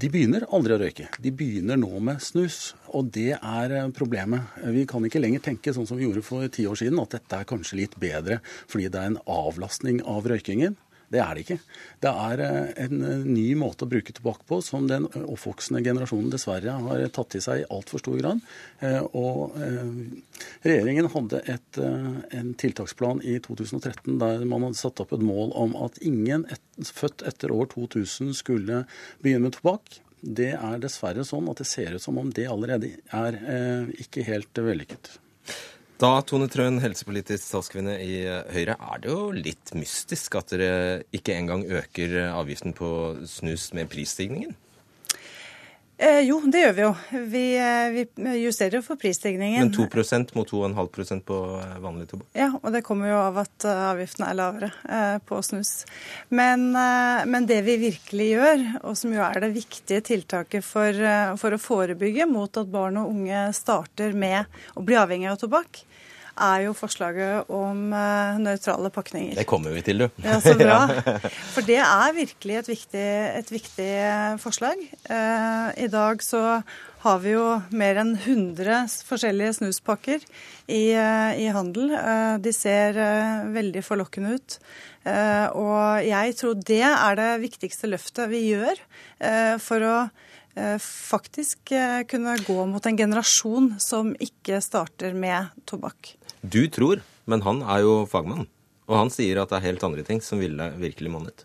[0.00, 1.08] De begynner aldri å røyke.
[1.20, 2.72] De begynner nå med snus.
[2.96, 4.54] Og det er eh, problemet.
[4.72, 7.42] Vi kan ikke lenger tenke sånn som vi gjorde for ti år siden, at dette
[7.42, 10.78] er kanskje litt bedre fordi det er en avlastning av røykingen.
[11.12, 11.58] Det er det ikke.
[12.02, 16.32] Det er eh, en eh, ny måte å bruke tobakk på som den oppvoksende generasjonen
[16.32, 18.40] dessverre har tatt til seg i altfor stor grad.
[19.16, 19.56] Og
[20.64, 25.76] regjeringen hadde et, en tiltaksplan i 2013 der man hadde satt opp et mål om
[25.84, 28.84] at ingen et, født etter år 2000 skulle
[29.22, 30.00] begynne med tobakk.
[30.22, 33.38] Det er dessverre sånn at det ser ut som om det allerede er
[34.02, 35.16] ikke helt vellykket.
[36.02, 38.16] Da, Tone Trøen, helsepolitisk talskvinne i
[38.50, 42.88] Høyre, er det jo litt mystisk at dere ikke engang øker avgiften på
[43.30, 44.56] snus med prisstigningen?
[46.02, 46.90] Eh, jo, det gjør vi jo.
[47.30, 49.68] Vi, eh, vi justerer for prisstigningen.
[49.68, 52.26] Men 2% mot 2,5% på eh, vanlig tobakk?
[52.34, 55.84] Ja, og det kommer jo av at eh, avgiften er lavere eh, på snus.
[56.34, 60.98] Men, eh, men, det vi virkelig gjør, og som jo er det viktige tiltaket for,
[61.38, 65.84] for å forebygge mot at barn og unge starter med å bli avhengig av tobakk,
[66.40, 69.34] er jo forslaget om uh, nøytrale pakninger.
[69.36, 70.22] Det kommer vi til, du.
[70.24, 70.86] Ja, Så bra.
[71.54, 73.08] For det er virkelig et viktig,
[73.42, 73.90] et viktig
[74.42, 74.80] forslag.
[75.10, 76.62] Uh, I dag så
[77.02, 80.22] har vi jo mer enn 100 forskjellige snuspakker
[80.70, 81.90] i, i handel.
[82.38, 82.94] De ser
[83.50, 84.54] veldig forlokkende ut.
[85.58, 88.78] Og jeg tror det er det viktigste løftet vi gjør
[89.58, 89.96] for å
[90.86, 91.74] faktisk
[92.06, 96.14] kunne gå mot en generasjon som ikke starter med tobakk.
[96.42, 98.48] Du tror, men han er jo fagmann.
[98.90, 101.44] Og han sier at det er helt andre ting som ville virkelig monnet.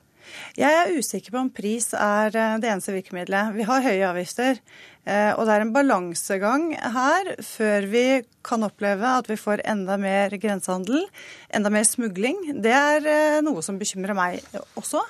[0.57, 3.53] Jeg er usikker på om pris er eh, det eneste virkemidlet.
[3.55, 4.59] Vi har høye avgifter.
[5.07, 8.03] Eh, og det er en balansegang her før vi
[8.47, 11.07] kan oppleve at vi får enda mer grensehandel,
[11.55, 12.43] enda mer smugling.
[12.63, 14.43] Det er eh, noe som bekymrer meg
[14.79, 15.01] også.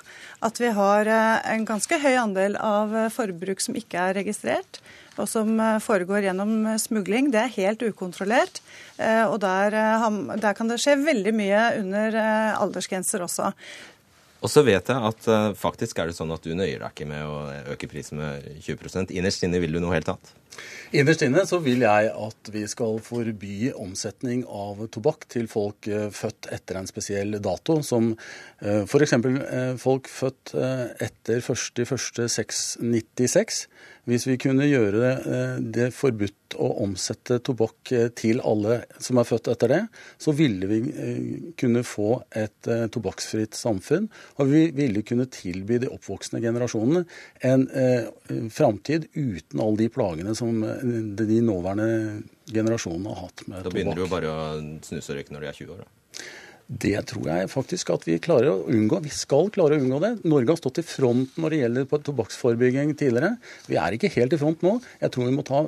[0.46, 4.78] At vi har en ganske høy andel av forbruk som ikke er registrert
[5.18, 7.32] og som eh, foregår gjennom eh, smugling.
[7.34, 8.62] Det er helt ukontrollert.
[8.96, 9.76] Eh, og der,
[10.38, 12.18] der kan det skje veldig mye under
[12.58, 13.52] aldersgrenser også.
[14.38, 17.08] Og så vet jeg at uh, faktisk er det sånn at du nøyer deg ikke
[17.10, 17.38] med å
[17.74, 20.30] øke prisen med 20% Innerst inne vil du noe helt annet?
[20.96, 26.10] Innerst inne så vil jeg at vi skal forby omsetning av tobakk til folk uh,
[26.14, 29.12] født etter en spesiell dato, som uh, f.eks.
[29.12, 30.54] Uh, folk født
[31.04, 33.66] etter 1.1.696
[34.08, 35.08] hvis vi kunne gjøre
[35.60, 39.80] det, eh, forbudt å omsette tobakk eh, til alle som er født etter det,
[40.16, 41.18] så ville vi eh,
[41.60, 44.08] kunne få et tobakksfritt samfunn.
[44.40, 47.04] Og vi ville kunne tilby de oppvoksende generasjonene
[47.50, 48.08] en eh,
[48.54, 50.47] framtid uten alle de plagene som
[51.18, 51.88] de nåværende
[52.48, 53.68] generasjonene har hatt med tobakk.
[53.68, 54.44] Da begynner du jo bare å
[54.86, 55.94] snuse og røyke når de er 20 år, da?
[56.68, 58.98] Det tror jeg faktisk at vi klarer å unngå.
[59.06, 60.10] Vi skal klare å unngå det.
[60.28, 63.38] Norge har stått i front når det gjelder tobakksforebygging tidligere.
[63.70, 64.74] Vi er ikke helt i front nå.
[65.00, 65.62] Jeg tror vi må ta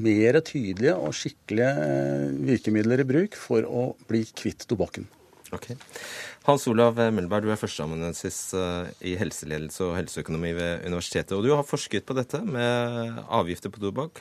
[0.00, 5.04] mer tydelige og skikkelige eh, virkemidler i bruk for å bli kvitt tobakken.
[5.54, 5.70] Ok.
[6.46, 11.32] Hans Olav Mølberg, du er førsteamanuensis eh, i helseledelse og helseøkonomi ved universitetet.
[11.34, 14.20] Og du har forsket på dette med avgifter på tobakk,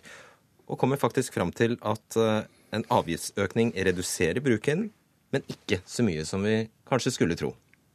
[0.65, 4.88] og kommer faktisk fram til at eh, en avgiftsøkning reduserer bruken,
[5.38, 7.51] men ikke så mye som vi kanskje skulle tro.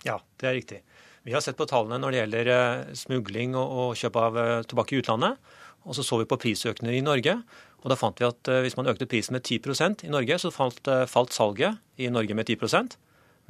[0.07, 0.81] Ja, det er riktig.
[1.27, 4.41] Vi har sett på tallene når det gjelder eh, smugling og kjøp av
[4.71, 5.43] tobakk i utlandet.
[5.91, 7.41] Og så så vi på prisøkninger i Norge.
[7.83, 10.87] Og da fant vi at hvis man økte prisen med 10% i Norge, så falt,
[11.11, 12.61] falt salget i Norge med 10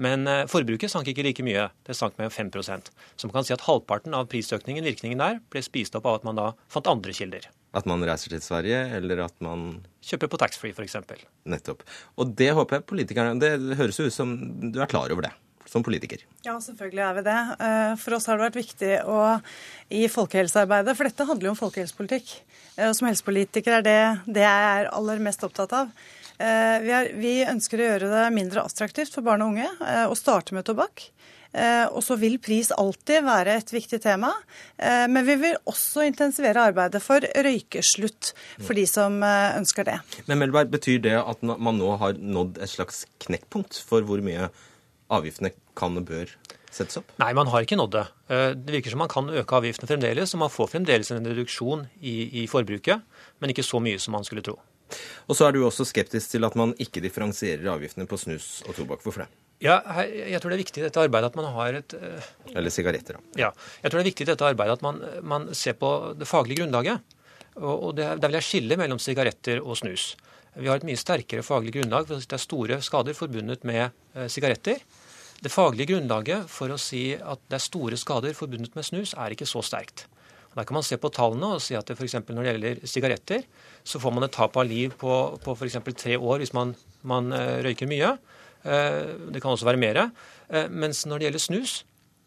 [0.00, 1.68] Men eh, forbruket sank ikke like mye.
[1.86, 5.62] Det sank med 5 Så man kan si at halvparten av prisøkningen, virkningen der, ble
[5.62, 7.50] spist opp av at man da fant andre kilder.
[7.76, 10.96] At man reiser til Sverige, eller at man Kjøper på taxfree, f.eks.
[11.44, 11.84] Nettopp.
[12.16, 14.32] Og det håper jeg politikerne Det høres ut som
[14.72, 15.34] du er klar over det
[15.70, 16.22] som politiker?
[16.42, 17.38] Ja, selvfølgelig er vi det.
[17.66, 19.18] Eh, for oss har det vært viktig å,
[19.94, 22.32] i folkehelsearbeidet, for dette handler jo om folkehelsepolitikk.
[22.76, 25.92] Eh, som helsepolitiker er det det jeg er aller mest opptatt av.
[26.40, 29.68] Eh, vi, er, vi ønsker å gjøre det mindre attraktivt for barn og unge
[30.08, 31.10] å starte med tobakk.
[31.50, 34.28] Og så vil pris alltid være et viktig tema.
[34.78, 38.28] Men vi vil også intensivere arbeidet for røykeslutt
[38.62, 39.96] for de som ønsker det.
[40.30, 44.46] Men Melberg, Betyr det at man nå har nådd et slags knekkpunkt for hvor mye
[45.10, 46.30] avgiftene kan og bør
[46.70, 47.12] settes opp?
[47.20, 48.06] Nei, man har ikke nådd det.
[48.30, 51.86] Eh, det virker som man kan øke avgiftene fremdeles, og man får fremdeles en reduksjon
[51.98, 53.06] i, i forbruket,
[53.40, 54.58] men ikke så mye som man skulle tro.
[55.28, 58.76] Og så er du også skeptisk til at man ikke differensierer avgiftene på snus og
[58.78, 59.04] tobakk.
[59.06, 59.30] Hvorfor det?
[59.60, 59.76] Ja,
[60.08, 63.18] jeg tror det er viktig i dette arbeidet at man har et eh, Eller sigaretter,
[63.18, 63.40] da.
[63.42, 63.50] Ja.
[63.82, 66.62] Jeg tror det er viktig i dette arbeidet at man, man ser på det faglige
[66.62, 67.04] grunnlaget.
[67.60, 70.14] Og det, Der vil jeg skille mellom sigaretter og snus.
[70.56, 73.90] Vi har et mye sterkere faglig grunnlag for at det er store skader forbundet med
[74.14, 74.80] eh, sigaretter.
[75.40, 79.36] Det faglige grunnlaget for å si at det er store skader forbundet med snus, er
[79.36, 80.06] ikke så sterkt.
[80.56, 82.16] Der kan man se på tallene og si at f.eks.
[82.26, 83.44] når det gjelder sigaretter,
[83.86, 85.12] så får man et tap av liv på,
[85.44, 85.78] på f.eks.
[85.94, 86.74] tre år hvis man,
[87.06, 88.16] man uh, røyker mye.
[88.64, 90.02] Uh, det kan også være mer.
[90.50, 91.76] Uh, mens når det gjelder snus,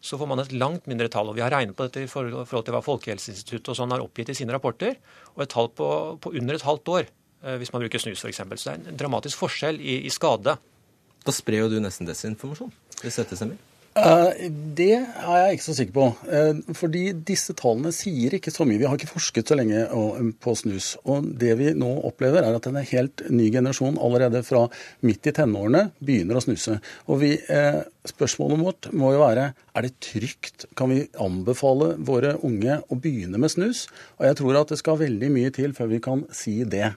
[0.04, 1.32] så får man et langt mindre tall.
[1.32, 4.32] og Vi har regnet på dette i forhold til hva Folkehelseinstituttet og sånn har oppgitt
[4.32, 4.98] i sine rapporter.
[5.36, 5.90] Og et tall på,
[6.24, 7.12] på under et halvt år
[7.60, 8.40] hvis man bruker snus f.eks.
[8.40, 10.56] Så det er en dramatisk forskjell i, i skade.
[11.24, 12.72] Da sprer jo du nesten desinformasjon
[13.04, 13.60] hvis dette stemmer?
[13.94, 14.32] Uh,
[14.74, 16.06] det er jeg ikke så sikker på.
[16.26, 18.80] Uh, fordi disse tallene sier ikke så mye.
[18.82, 19.84] Vi har ikke forsket så lenge
[20.42, 20.94] på snus.
[21.06, 24.66] Og det vi nå opplever, er at en helt ny generasjon allerede fra
[25.06, 26.80] midt i tenårene begynner å snuse.
[27.06, 27.36] Og vi,
[28.10, 30.68] spørsmålet vårt må jo være er det trygt?
[30.78, 33.88] Kan vi anbefale våre unge å begynne med snus?
[34.20, 36.94] Og jeg tror at det skal veldig mye til før vi kan si det.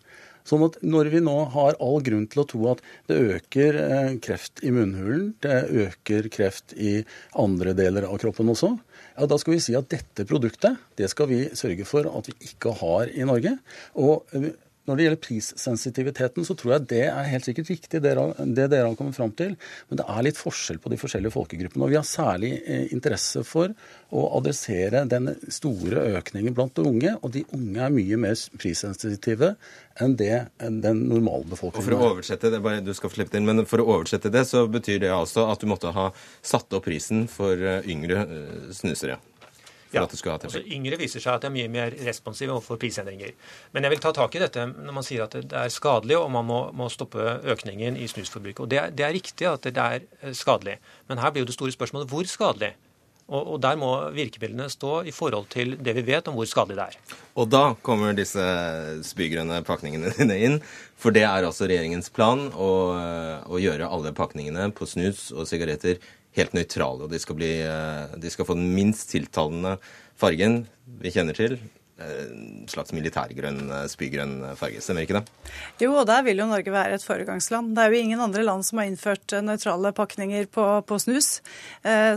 [0.46, 4.10] Sånn at når vi nå har all grunn til å tro at det øker eh,
[4.22, 7.00] kreft i munnhulen, det øker kreft i
[7.38, 8.76] andre deler av kroppen også,
[9.16, 12.36] ja, da skal vi si at dette produktet det skal vi sørge for at vi
[12.50, 13.56] ikke har i Norge.
[13.98, 14.52] Og eh,
[14.86, 18.96] når det gjelder prissensitiviteten, så tror jeg det er helt sikkert viktig, det dere har
[18.98, 19.56] kommet fram til.
[19.90, 21.86] Men det er litt forskjell på de forskjellige folkegruppene.
[21.86, 23.74] Og vi har særlig eh, interesse for
[24.14, 27.16] å adressere den store økningen blant de unge.
[27.20, 29.54] Og de unge er mye mer prissensitive
[30.02, 31.86] enn det enn den normale befolkningen.
[31.88, 34.44] for å oversette det, bare, du skal få slippe inn, men for å oversette det,
[34.48, 36.10] så betyr det altså at du måtte ha
[36.44, 38.68] satt opp prisen for eh, yngre eh,
[39.96, 40.36] snusere?
[40.36, 43.34] ja, altså Yngre viser seg at de er mye mer responsive overfor prisendringer.
[43.72, 46.30] Men jeg vil ta tak i dette når man sier at det er skadelig og
[46.34, 48.64] man må, må stoppe økningen i snusforbruket.
[48.64, 50.78] Og det det er, riktig at det er eh, skadelig.
[51.08, 52.74] Men her blir jo det store spørsmålet hvor skadelig.
[53.26, 56.76] Og, og, Der må virkemidlene stå i forhold til det vi vet om hvor skadelig
[56.78, 57.16] det er.
[57.34, 58.42] Og da kommer disse
[59.06, 60.60] spygrønne pakningene dine inn.
[60.96, 62.70] For det er altså regjeringens plan å,
[63.50, 65.98] å gjøre alle pakningene på snus og sigaretter
[66.38, 67.06] helt nøytrale.
[67.06, 69.76] Og de skal, bli, eh, de skal få den minst tiltalende
[70.18, 70.64] fargen
[71.02, 71.58] vi kjenner til.
[71.96, 74.82] Eh, slags militærgrønn, eh, spygrønn farge.
[74.84, 75.30] Stemmer ikke det?
[75.80, 77.72] Jo, og der vil jo Norge være et foregangsland.
[77.72, 81.40] Det er jo ingen andre land som har innført nøytrale pakninger på, på snus.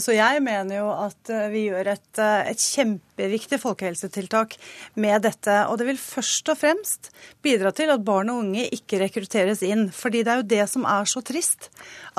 [0.04, 4.58] Så jeg mener jo at vi gjør et, et kjempeviktig folkehelsetiltak
[5.00, 5.56] med dette.
[5.72, 7.12] Og det vil først og fremst
[7.46, 9.88] bidra til at barn og unge ikke rekrutteres inn.
[9.96, 11.70] Fordi det er jo det som er så trist.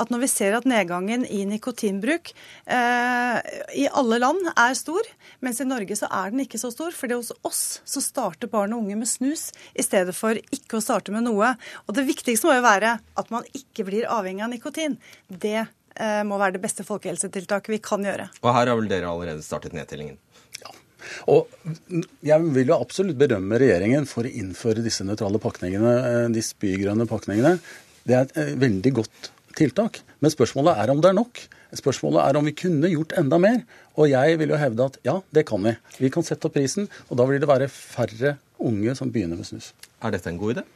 [0.01, 2.33] At når vi ser at nedgangen i nikotinbruk
[2.65, 3.37] eh,
[3.77, 5.13] i alle land er stor,
[5.45, 6.95] mens i Norge så er den ikke så stor.
[6.95, 10.37] For det er hos oss så starter barn og unge med snus i stedet for
[10.37, 11.53] ikke å starte med noe.
[11.87, 14.97] Og det viktigste må jo være at man ikke blir avhengig av nikotin.
[15.27, 18.31] Det eh, må være det beste folkehelsetiltaket vi kan gjøre.
[18.41, 20.19] Og her har vel dere allerede startet nedtellingen?
[21.31, 21.49] Og
[22.23, 27.07] jeg vil jo absolutt berømme regjeringen for å innføre disse nøytrale pakningene, eh, de spygrønne
[27.09, 27.57] pakningene.
[28.05, 30.01] Det er et eh, veldig godt tiltak.
[30.21, 31.43] Men spørsmålet er om det er nok.
[31.77, 33.61] Spørsmålet er om vi kunne gjort enda mer.
[33.95, 35.75] Og jeg vil jo hevde at ja, det kan vi.
[36.01, 39.47] Vi kan sette opp prisen, og da vil det være færre unge som begynner med
[39.47, 39.71] snus.
[40.01, 40.67] Er dette en god idé?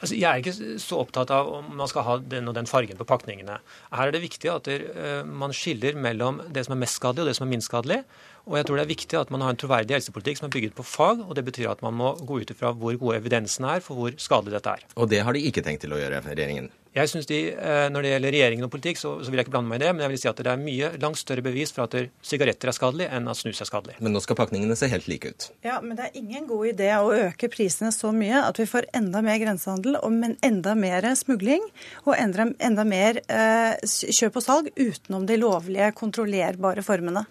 [0.00, 2.96] Altså, jeg er ikke så opptatt av om man skal ha den og den fargen
[2.96, 3.58] på pakningene.
[3.92, 7.28] Her er det viktig at uh, man skiller mellom det som er mest skadelig og
[7.28, 8.00] det som er minst skadelig.
[8.48, 10.76] Og jeg tror det er viktig at man har en troverdig helsepolitikk som er bygget
[10.78, 13.84] på fag, og det betyr at man må gå ut ifra hvor gode evidensen er
[13.84, 14.86] for hvor skadelig dette er.
[14.96, 16.70] Og det har de ikke tenkt til å gjøre, regjeringen?
[16.90, 19.52] Jeg synes de, eh, Når det gjelder regjeringen og politikk, så, så, vil jeg ikke
[19.54, 19.90] blande meg i det.
[19.94, 21.94] Men jeg vil si at det er mye langt større bevis for at
[22.26, 23.94] sigaretter er skadelig, enn at snus er skadelig.
[24.02, 25.46] Men nå skal pakningene se helt like ut.
[25.66, 28.90] Ja, men det er ingen god idé å øke prisene så mye at vi får
[28.98, 31.62] enda mer grensehandel, men enda mer smugling
[32.08, 37.28] og enda, enda mer eh, kjøp og salg utenom de lovlige, kontrollerbare formene.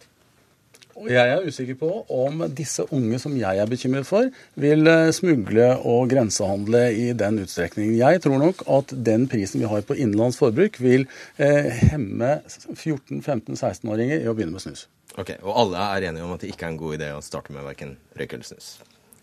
[0.99, 4.27] Og jeg er usikker på om disse unge som jeg er bekymret for,
[4.59, 7.95] vil eh, smugle og grensehandle i den utstrekningen.
[8.01, 11.07] Jeg tror nok at den prisen vi har på innenlands forbruk, vil
[11.37, 12.41] eh, hemme
[12.75, 14.87] 14-15-16-åringer i å begynne med snus.
[15.19, 17.55] Ok, Og alle er enige om at det ikke er en god idé å starte
[17.55, 18.67] med verken røyk eller snus?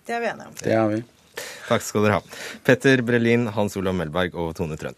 [0.07, 0.57] Det er vi enige om.
[0.62, 1.03] Det er vi.
[1.69, 2.37] Takk skal dere ha.
[2.65, 4.97] Petter Brelin, Hans Olav Melberg og Tone Trøen.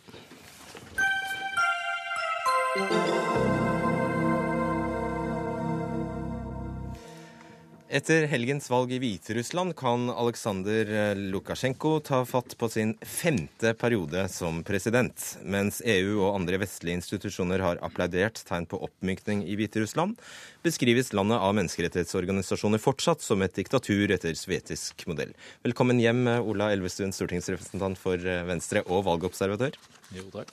[7.88, 10.90] Etter helgens valg i Hviterussland kan Aleksandr
[11.32, 15.24] Lukasjenko ta fatt på sin femte periode som president.
[15.40, 20.20] Mens EU og andre vestlige institusjoner har applaudert tegn på oppmykning i Hviterussland,
[20.60, 25.32] beskrives landet av menneskerettighetsorganisasjoner fortsatt som et diktatur etter sovjetisk modell.
[25.64, 29.80] Velkommen hjem, Ola Elvestuen, stortingsrepresentant for Venstre og valgobservatør.
[30.12, 30.52] Jo, takk.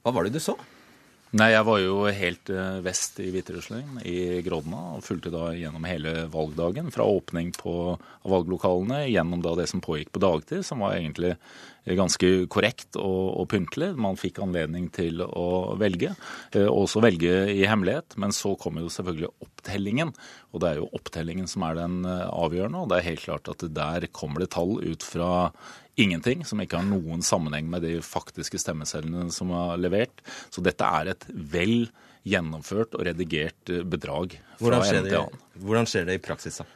[0.00, 0.56] Hva var det du så?
[1.32, 5.86] Nei, Jeg var jo helt eh, vest i Hviterussland, i Grodna, og fulgte da gjennom
[5.88, 6.90] hele valgdagen.
[6.92, 7.72] Fra åpning på
[8.28, 11.38] valglokalene gjennom da det som pågikk på dagtid, som var egentlig
[11.88, 13.94] ganske korrekt og, og pyntelig.
[13.96, 16.12] Man fikk anledning til å velge,
[16.60, 18.18] og også velge i hemmelighet.
[18.20, 20.12] Men så kommer jo selvfølgelig opptellingen,
[20.52, 22.84] og det er jo opptellingen som er den eh, avgjørende.
[22.84, 25.32] Og det er helt klart at der kommer det tall ut fra
[26.00, 30.22] ingenting, som ikke har noen sammenheng med de faktiske stemmecellene som er levert.
[30.50, 31.90] Så dette er et vel
[32.28, 35.42] gjennomført og redigert eh, bedrag fra en til annen.
[35.62, 36.68] Hvordan skjer det i praksis, da?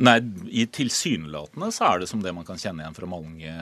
[0.00, 3.54] Nei, i Tilsynelatende så er det som det man kan kjenne igjen fra mange,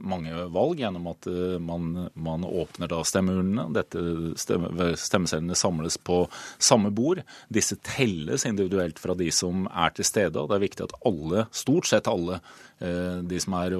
[0.00, 3.68] mange valg, gjennom at eh, man, man åpner da stemmeurnene.
[3.76, 4.02] Dette
[4.40, 6.24] stemme, Stemmesedlene samles på
[6.58, 7.20] samme bord.
[7.52, 10.40] Disse telles individuelt fra de som er til stede.
[10.40, 12.40] og Det er viktig at alle, stort sett alle,
[12.80, 13.74] de som er,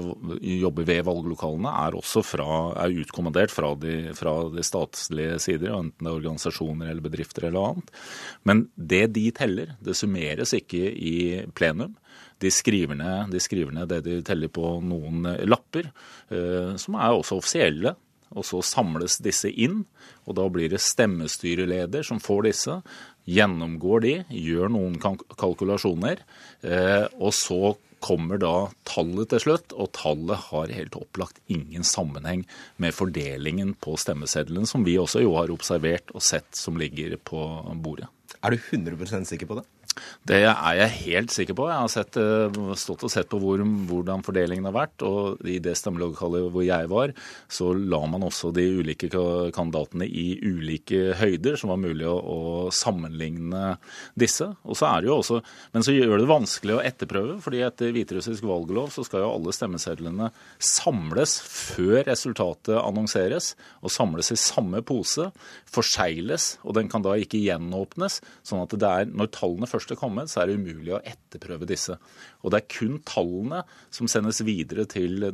[0.45, 2.49] jobber ved valglokalene, er også fra,
[2.85, 7.71] er utkommandert fra de, fra de statslige sider, enten det er organisasjoner eller bedrifter eller
[7.71, 7.95] annet.
[8.45, 11.17] Men det de teller, det summeres ikke i
[11.57, 11.97] plenum plenum.
[12.41, 15.91] De skriver, ned, de skriver ned det de teller på noen lapper,
[16.31, 17.97] eh, som er også offisielle.
[18.31, 19.85] Og så samles disse inn,
[20.25, 22.77] og da blir det stemmestyreleder som får disse.
[23.27, 26.23] Gjennomgår de, gjør noen kalkulasjoner,
[26.63, 32.47] eh, og så kommer da tallet til slutt, og tallet har helt opplagt ingen sammenheng
[32.81, 37.45] med fordelingen på stemmeseddelen, som vi også jo har observert og sett som ligger på
[37.85, 38.09] bordet.
[38.41, 39.67] Er du 100% sikker på det?
[40.29, 41.67] Det er jeg helt sikker på.
[41.71, 45.03] Jeg har sett, eh, stått og sett på hvor, hvordan fordelingen har vært.
[45.07, 47.13] Og i det stemmelokalet hvor jeg var,
[47.51, 52.39] så la man også de ulike kandidatene i ulike høyder, som var mulig å, å
[52.75, 53.77] sammenligne
[54.19, 54.47] disse.
[54.71, 55.41] Så det også,
[55.73, 59.55] Men så gjør det vanskelig å etterprøve, fordi etter hviterussisk valglov så skal jo alle
[59.55, 65.31] stemmesedlene samles før resultatet annonseres, og samles i samme pose,
[65.71, 68.21] forsegles, og den kan da ikke gjenåpnes.
[68.47, 71.01] sånn at det er, når tallene først først er kommet, så er det umulig å
[71.01, 71.97] etterprøve disse.
[72.45, 73.63] Og det er kun tallene
[73.93, 75.25] som sendes videre til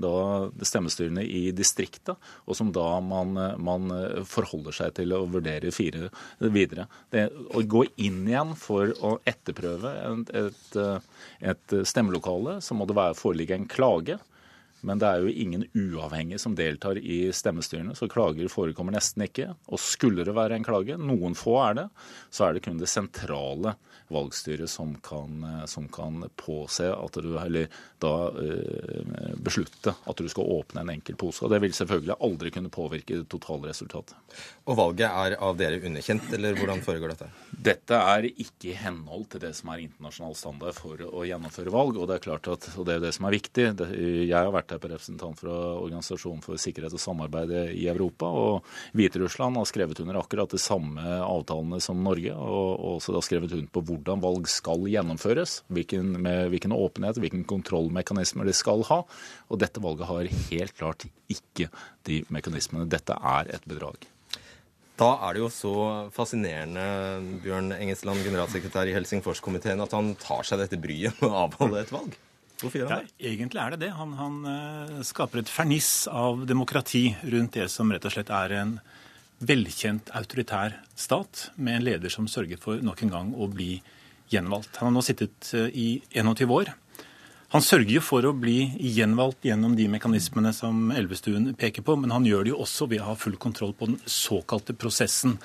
[0.62, 2.14] stemmestyrene i distriktet,
[2.46, 3.90] og som da man, man,
[4.26, 6.86] forholder seg til å vurdere fire videre.
[7.12, 10.80] Det, å gå inn igjen for å etterprøve et, et,
[11.52, 14.18] et stemmelokale, så må det foreligge en klage.
[14.86, 19.48] Men det er jo ingen uavhengige som deltar i stemmestyrene, så klager forekommer nesten ikke.
[19.72, 21.86] Og skulle det være en klage, noen få er det,
[22.30, 23.74] så er det kun det sentrale
[24.12, 27.66] valgstyret som kan, som kan påse at du, eller
[28.02, 31.44] da eh, beslutte at du skal åpne en enkel pose.
[31.44, 34.14] Og det vil selvfølgelig aldri kunne påvirke totalresultatet.
[34.66, 37.30] Og valget er av dere underkjent, eller hvordan foregår dette?
[37.56, 41.96] Dette er ikke i henhold til det som er internasjonal standard for å gjennomføre valg.
[41.96, 43.64] Og det er klart at, og det er det som er viktig.
[43.96, 48.28] Jeg har vært her på representant fra Organisasjonen for sikkerhet og samarbeid i Europa.
[48.28, 48.66] Og
[48.98, 52.34] Hviterussland har skrevet under akkurat de samme avtalene som Norge.
[52.36, 55.62] Og også da skrevet under på hvordan valg skal gjennomføres.
[55.72, 59.00] Hvilken, med hvilken åpenhet, hvilken kontrollmekanismer de skal ha.
[59.48, 61.70] Og dette valget har helt klart ikke
[62.06, 62.90] de mekanismene.
[62.92, 64.04] Dette er et bedrag.
[64.96, 65.72] Da er det jo så
[66.14, 66.84] fascinerende,
[67.44, 71.92] Bjørn Engesland, generalsekretær i Helsingforskomiteen, at han tar seg dette bryet med å avholde et
[71.92, 72.16] valg.
[72.62, 73.12] Hvorfor gjør han det?
[73.12, 73.90] Ja, egentlig er det det.
[73.98, 78.56] Han, han uh, skaper et ferniss av demokrati rundt det som rett og slett er
[78.56, 78.78] en
[79.44, 83.74] velkjent autoritær stat, med en leder som sørger for nok en gang å bli
[84.32, 84.80] gjenvalgt.
[84.80, 86.72] Han har nå sittet uh, i 21 år.
[87.54, 92.10] Han sørger jo for å bli gjenvalgt gjennom de mekanismene som Elvestuen peker på, men
[92.14, 95.36] han gjør det jo også ved å ha full kontroll på den såkalte prosessen,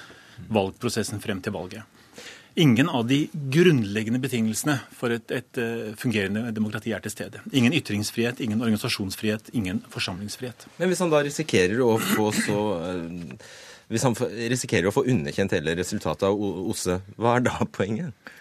[0.50, 1.86] valgprosessen frem til valget.
[2.60, 3.22] Ingen av de
[3.54, 7.40] grunnleggende betingelsene for et, et uh, fungerende demokrati er til stede.
[7.56, 10.68] Ingen ytringsfrihet, ingen organisasjonsfrihet, ingen forsamlingsfrihet.
[10.82, 12.60] Men hvis han da risikerer å få så
[13.92, 14.16] han
[14.52, 18.32] risikerer å få underkjent hele resultatet av OSSE, hva er da poenget?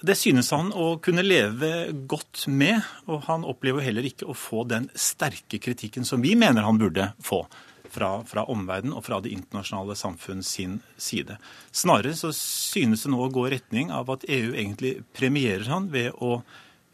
[0.00, 4.64] Det synes han å kunne leve godt med, og han opplever heller ikke å få
[4.68, 7.42] den sterke kritikken som vi mener han burde få
[7.90, 11.36] fra, fra omverdenen og fra det internasjonale samfunn sin side.
[11.72, 15.90] Snarere så synes det nå å gå i retning av at EU egentlig premierer han
[15.92, 16.40] ved å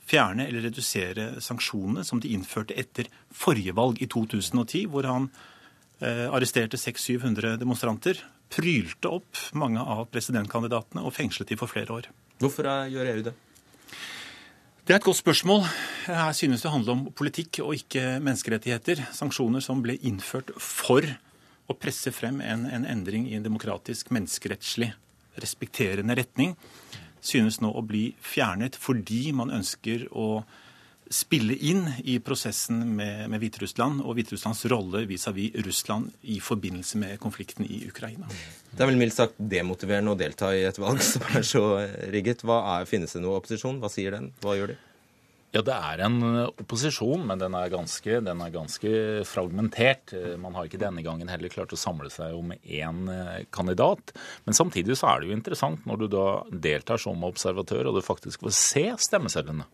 [0.06, 5.30] fjerne eller redusere sanksjonene som de innførte etter forrige valg i 2010, hvor han
[6.00, 12.14] eh, arresterte 600-700 demonstranter, prylte opp mange av presidentkandidatene og fengslet de for flere år.
[12.36, 13.32] Hvorfor gjør EU det?
[14.86, 15.64] Det er et godt spørsmål.
[16.06, 19.00] Her synes det handler om politikk og ikke menneskerettigheter.
[19.16, 21.02] Sanksjoner som ble innført for
[21.66, 24.92] å presse frem en, en endring i en demokratisk, menneskerettslig
[25.42, 26.54] respekterende retning,
[27.24, 30.44] synes nå å bli fjernet fordi man ønsker å
[31.12, 36.98] spille inn i prosessen med, med Hviterussland og Hviterusslands rolle vis-à-vis -vis Russland i forbindelse
[36.98, 38.26] med konflikten i Ukraina.
[38.70, 41.64] Det er vel mildt sagt demotiverende å delta i et valg som er så
[42.12, 42.42] rigget.
[42.42, 43.80] Hva er, Finnes det noe opposisjon?
[43.80, 44.32] Hva sier den?
[44.42, 44.76] Hva gjør de?
[45.54, 46.18] Ja, det er en
[46.50, 48.90] opposisjon, men den er, ganske, den er, ganske,
[49.24, 50.12] fragmentert.
[50.38, 54.12] Man har ikke denne gangen heller klart å samle seg om én eh, kandidat.
[54.44, 58.04] Men samtidig så er det jo interessant når du da deltar som observatør og du
[58.04, 59.64] faktisk får se stemmesedlene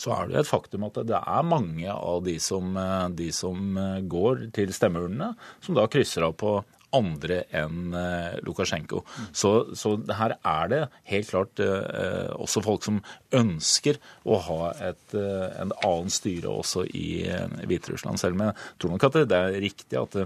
[0.00, 3.76] så er det et faktum at det er mange av de som, eh, de som
[3.76, 6.60] eh, går til stemmeurnene, som da krysser av på
[6.96, 9.04] andre enn eh, Lukasjenko.
[9.36, 10.80] Så, så, her er det
[11.12, 13.02] helt klart eh, også folk som
[13.36, 17.22] ønsker å ha et en annen styre også i
[17.62, 18.18] Hviterussland.
[18.18, 20.18] Selv om jeg tror nok at det, det er riktig at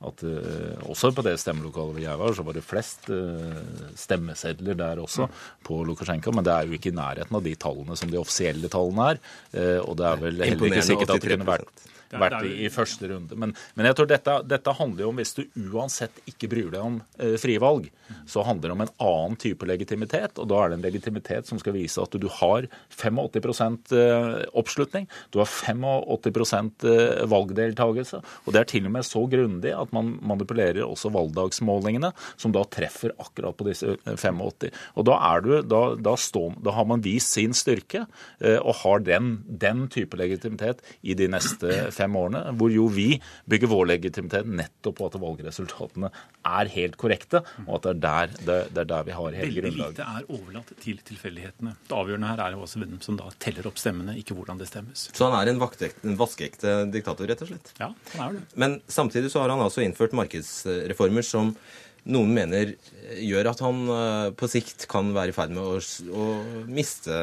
[0.00, 3.58] at uh, også på det stemmelokalet hvor jeg var, så var det flest uh,
[4.00, 5.38] stemmesedler der også mm.
[5.68, 6.32] på Lukasjenko.
[6.32, 9.22] Men det er jo ikke i nærheten av de tallene som de offisielle tallene er.
[9.52, 11.88] Uh, og det er vel heller ikke sikkert at det kunne vært
[12.18, 13.38] vært i, i første runde.
[13.38, 16.82] Men, men, jeg tror dette, dette, handler jo om hvis du uansett ikke bryr deg
[16.82, 17.90] om eh, frivalg,
[18.26, 20.38] så handler det om en annen type legitimitet.
[20.40, 25.08] Og da er det en legitimitet som skal vise at du har 85 eh, oppslutning,
[25.30, 28.22] du har 85 eh, valgdeltakelse.
[28.44, 32.64] Og det er til og med så grundig at man manipulerer også valgdagsmålingene, som da
[32.70, 34.68] treffer akkurat på disse 85.
[34.70, 38.04] Eh, og da, er du, da, da, stå, da har man vist sin styrke
[38.40, 43.08] og har den, den type legitimitet i de neste fem årene, hvor jo vi
[43.50, 46.10] bygger vår legitimitet nettopp på at valgresultatene
[46.50, 49.56] er helt korrekte, og at det er der, det, det er der vi har hele
[49.56, 49.98] grunnlaget.
[49.98, 51.74] Veldig lite er overlatt til tilfeldighetene.
[51.90, 54.70] Det avgjørende her er jo også hvem som da teller opp stemmene, ikke hvordan det
[54.70, 55.08] stemmes.
[55.12, 57.74] Så han er en, en vaskeekte diktator, rett og slett?
[57.80, 58.46] Ja, han er det.
[58.60, 61.54] Men samtidig så har han altså innført markedsreformer som
[62.08, 62.74] noen mener
[63.20, 65.80] gjør at han eh, på sikt kan være i ferd med å,
[66.16, 66.28] å
[66.70, 67.16] miste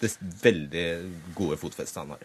[0.00, 0.10] det
[0.42, 0.86] veldig
[1.36, 2.24] gode fotfestet han har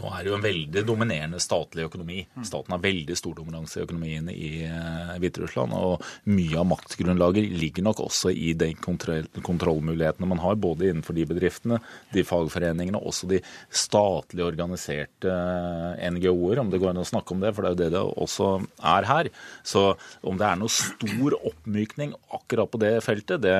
[0.00, 2.22] nå er det jo en veldig dominerende statlig økonomi.
[2.46, 5.74] Staten har veldig stor dominanse i økonomien i uh, Hviterussland.
[5.76, 11.16] Og mye av maktgrunnlaget ligger nok også i de kontroll kontrollmulighetene man har, både innenfor
[11.16, 11.80] de bedriftene,
[12.14, 13.40] de fagforeningene, og også de
[13.72, 17.76] statlig organiserte uh, NGO-er, om det går an å snakke om det, for det er
[17.76, 18.50] jo det det også
[18.94, 19.30] er her.
[19.66, 19.84] Så
[20.26, 23.56] om det er noe stor oppmykning akkurat på det feltet, det,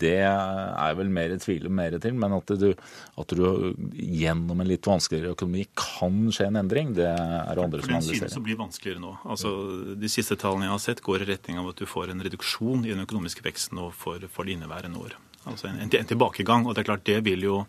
[0.00, 2.16] det er vel mer tvil mer til.
[2.18, 2.70] Men at du,
[3.20, 3.44] at du
[3.94, 8.30] gjennom en litt vanskeligere økonomi kan skje en endring, det er andre som analyserer.
[8.30, 9.12] Synes å bli vanskeligere nå.
[9.26, 9.52] Altså,
[10.00, 12.86] de siste tallene jeg har sett, går i retning av at du får en reduksjon
[12.86, 15.18] i den økonomiske veksten nå for, for det inneværende år.
[15.44, 16.66] Altså en, en, tilbakegang.
[16.66, 17.64] Og det er klart det vil jo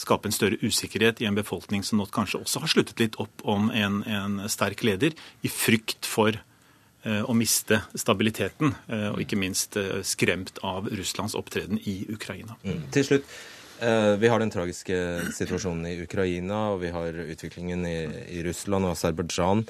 [0.00, 3.44] skape en større usikkerhet i en befolkning som nå kanskje også har sluttet litt opp
[3.48, 9.38] om en, en sterk leder, i frykt for eh, å miste stabiliteten, eh, og ikke
[9.38, 12.56] minst eh, skremt av Russlands opptreden i Ukraina.
[12.64, 12.86] Mm.
[12.96, 13.36] Til slutt,
[13.82, 14.96] vi har den tragiske
[15.34, 17.96] situasjonen i Ukraina, og vi har utviklingen i,
[18.38, 19.64] i Russland og Aserbajdsjan.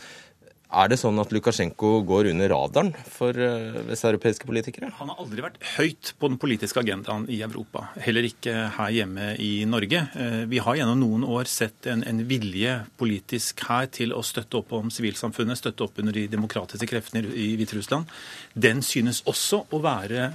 [0.72, 3.36] Er det sånn at Lukasjenko går under radaren for
[3.90, 4.88] vesteuropeiske politikere?
[4.96, 7.90] Han har aldri vært høyt på den politiske agendaen i Europa.
[8.00, 10.06] Heller ikke her hjemme i Norge.
[10.16, 14.62] Uh, vi har gjennom noen år sett en, en, vilje politisk her til å støtte
[14.62, 18.08] opp om sivilsamfunnet, støtte opp under de demokratiske kreftene i Hviterussland.
[18.56, 20.30] Den synes også å være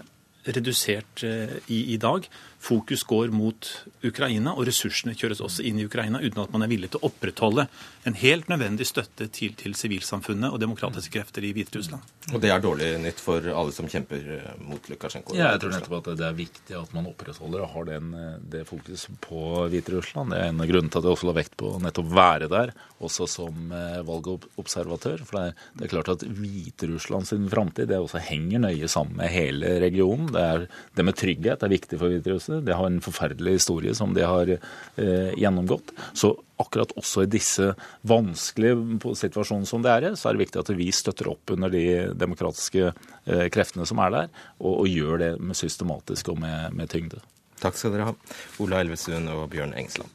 [0.48, 2.28] redusert i i dag.
[2.68, 3.68] Fokus går mot
[4.04, 7.08] Ukraina, og ressursene kjøres også inn i Ukraina uten at man er villig til å
[7.08, 7.64] opprettholde
[8.08, 12.04] en helt nødvendig støtte til, til sivilsamfunnet og demokratiske krefter i Hviterussland.
[12.34, 14.26] Og det er dårlig nytt for alle som kjemper
[14.68, 15.36] mot Lukasjenko?
[15.38, 18.12] Ja, jeg tror nettopp at det er viktig at man opprettholder og har den,
[18.52, 20.36] det fokus på Hviterussland.
[20.36, 22.52] Det er en av grunnene til at jeg også la vekt på å nettopp være
[22.52, 23.72] der, også som
[24.08, 25.24] valgobservatør.
[25.24, 29.32] For det er, det er klart at Hviterussland sin framtid også henger nøye sammen med
[29.32, 30.34] hele regionen.
[30.36, 30.68] Det, er,
[31.00, 32.66] det med trygghet er viktig for Hviterussland religiøse.
[32.66, 35.94] Det har en forferdelig historie som de har eh, gjennomgått.
[36.14, 40.60] Så akkurat også i disse vanskelige situasjonene som det er i, så er det viktig
[40.60, 42.92] at vi støtter opp under de demokratiske
[43.26, 44.30] eh, kreftene som er der,
[44.60, 47.22] og, og gjør det med systematisk og med, med tyngde.
[47.62, 48.16] Takk skal dere ha,
[48.62, 50.14] Ola Elvestuen og Bjørn Engsland.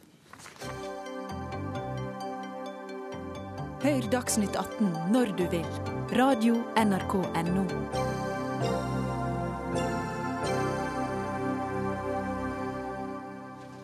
[3.83, 5.67] Hør Dagsnytt 18 når du vil.
[6.15, 8.12] Radio NRK Radio.nrk.no.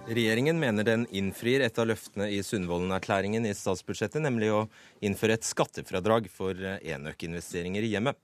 [0.08, 4.62] Regjeringen mener den innfrir et av løftene i Sundvolden-erklæringen i statsbudsjettet, nemlig å
[5.04, 8.16] innføre et skattefradrag for eh, enøkinvesteringer i hjemmet.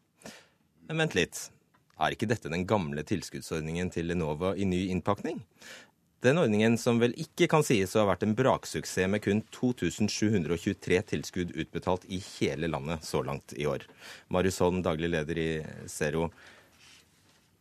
[0.89, 1.43] Men vent litt.
[2.01, 5.43] Er ikke dette den gamle tilskuddsordningen til Enova i ny innpakning?
[6.25, 11.03] Den ordningen som vel ikke kan sies å ha vært en braksuksess med kun 2723
[11.13, 13.85] tilskudd utbetalt i hele landet så langt i år.
[14.33, 15.51] Marius Holm, daglig leder i
[15.93, 16.31] Zero.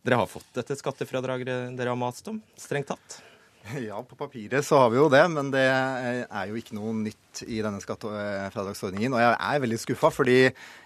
[0.00, 3.20] Dere har fått dette skattefradraget dere har mast om, strengt tatt?
[3.88, 7.42] Ja, på papiret så har vi jo det, men det er jo ikke noe nytt
[7.46, 9.16] i denne skattefradragsordningen.
[9.16, 10.38] Og jeg er veldig skuffa, fordi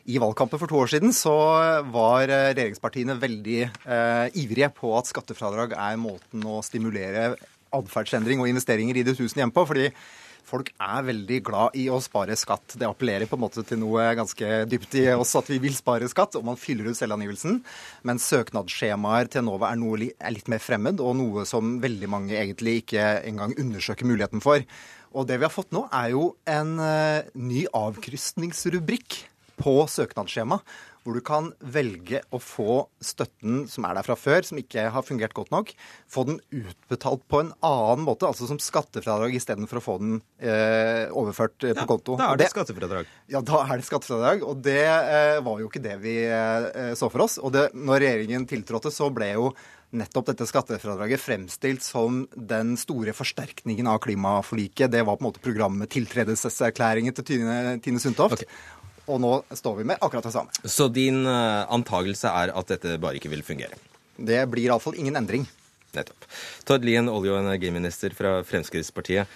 [0.08, 1.34] i valgkampen for to år siden så
[1.90, 7.32] var regjeringspartiene veldig eh, ivrige på at skattefradrag er måten å stimulere
[7.74, 9.66] atferdsendring og investeringer i det tusen hjem på.
[9.68, 9.90] fordi
[10.48, 12.76] folk er veldig glad i å spare skatt.
[12.80, 16.08] Det appellerer på en måte til noe ganske dypt i oss at vi vil spare
[16.10, 17.60] skatt, og man fyller ut selvangivelsen.
[18.08, 22.82] Men søknadsskjemaer til Enova er, er litt mer fremmed, og noe som veldig mange egentlig
[22.82, 24.64] ikke engang undersøker muligheten for.
[25.16, 29.22] Og det vi har fått nå, er jo en uh, ny avkrysningsrubrikk
[29.58, 30.60] på søknadsskjema
[31.08, 35.06] hvor du kan velge å få støtten som er der fra før, som ikke har
[35.06, 35.72] fungert godt nok,
[36.10, 41.08] få den utbetalt på en annen måte, altså som skattefradrag istedenfor å få den eh,
[41.16, 42.18] overført eh, på ja, konto.
[42.20, 43.16] Da er det, det skattefradrag.
[43.32, 44.44] Ja, da er det skattefradrag.
[44.44, 47.40] Og det eh, var jo ikke det vi eh, så for oss.
[47.40, 49.50] Og det, når regjeringen tiltrådte, så ble jo
[49.96, 54.92] nettopp dette skattefradraget fremstilt som den store forsterkningen av klimaforliket.
[54.92, 58.44] Det var på en måte programmet tiltredelseserklæringen til Tine, Tine Sundtoft.
[58.44, 58.76] Okay.
[59.08, 60.52] Og nå står vi med akkurat det samme.
[60.64, 63.78] Så din uh, antagelse er at dette bare ikke vil fungere?
[64.18, 65.46] Det blir iallfall ingen endring.
[65.96, 66.26] Nettopp.
[66.68, 69.30] Tord Lien, olje- og energiminister fra Fremskrittspartiet.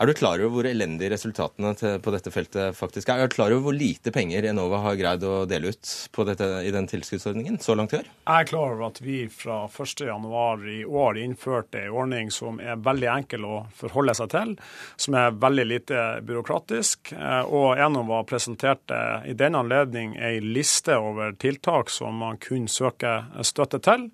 [0.00, 3.20] Er du klar over hvor elendige resultatene på dette feltet faktisk er?
[3.20, 5.90] Er du klar over hvor lite penger Enova har greid å dele ut
[6.30, 8.08] dette, i den tilskuddsordningen så langt i år?
[8.08, 12.80] Jeg er klar over at vi fra 1.1 i år innførte en ordning som er
[12.80, 14.54] veldig enkel å forholde seg til,
[14.96, 17.12] som er veldig lite byråkratisk.
[17.52, 23.82] Og Enova presenterte i den anledning en liste over tiltak som man kunne søke støtte
[23.84, 24.08] til.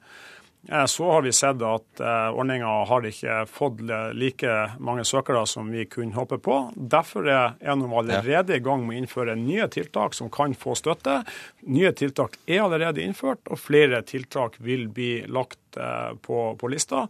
[0.66, 3.80] Eh, så har vi sett at eh, ordninga har ikke fått
[4.18, 6.58] like mange søkere som vi kunne håpe på.
[6.74, 11.22] Derfor er Enova allerede i gang med å innføre nye tiltak som kan få støtte.
[11.70, 17.06] Nye tiltak er allerede innført, og flere tiltak vil bli lagt eh, på, på lista.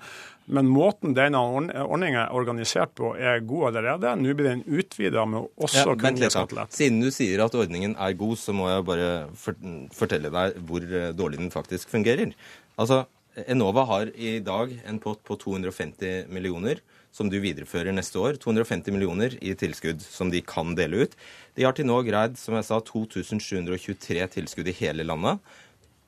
[0.49, 4.15] Men måten denne ordningen er organisert på, er god allerede.
[4.21, 6.77] Nå blir den utvida med også ja, kunne gi skattelette.
[6.79, 11.43] Siden du sier at ordningen er god, så må jeg bare fortelle deg hvor dårlig
[11.43, 12.33] den faktisk fungerer.
[12.79, 13.03] Altså,
[13.47, 16.81] Enova har i dag en pott på 250 millioner
[17.15, 18.39] som du viderefører neste år.
[18.43, 21.17] 250 millioner i tilskudd som de kan dele ut.
[21.55, 25.39] De har til nå greid som jeg sa, 2723 tilskudd i hele landet.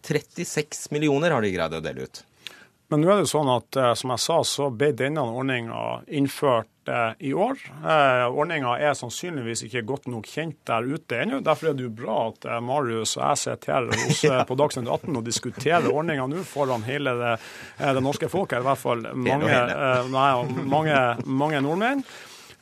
[0.07, 2.23] 36 millioner har de greid å dele ut.
[2.91, 6.69] Men nå er det sånn at eh, som jeg sa, så ble denne ordninga innført
[7.19, 7.59] i år.
[7.85, 11.41] Eh, Ordninga er sannsynligvis ikke godt nok kjent der ute ennå.
[11.45, 14.57] Derfor er det jo bra at eh, Marius og jeg sitter her hos, eh, på
[14.59, 17.37] Dagsnytt 18 og diskuterer ordninga nå foran hele det,
[17.79, 19.61] det, norske folket, i hvert fall mange,
[20.11, 20.31] nei,
[20.73, 22.05] mange, mange nordmenn.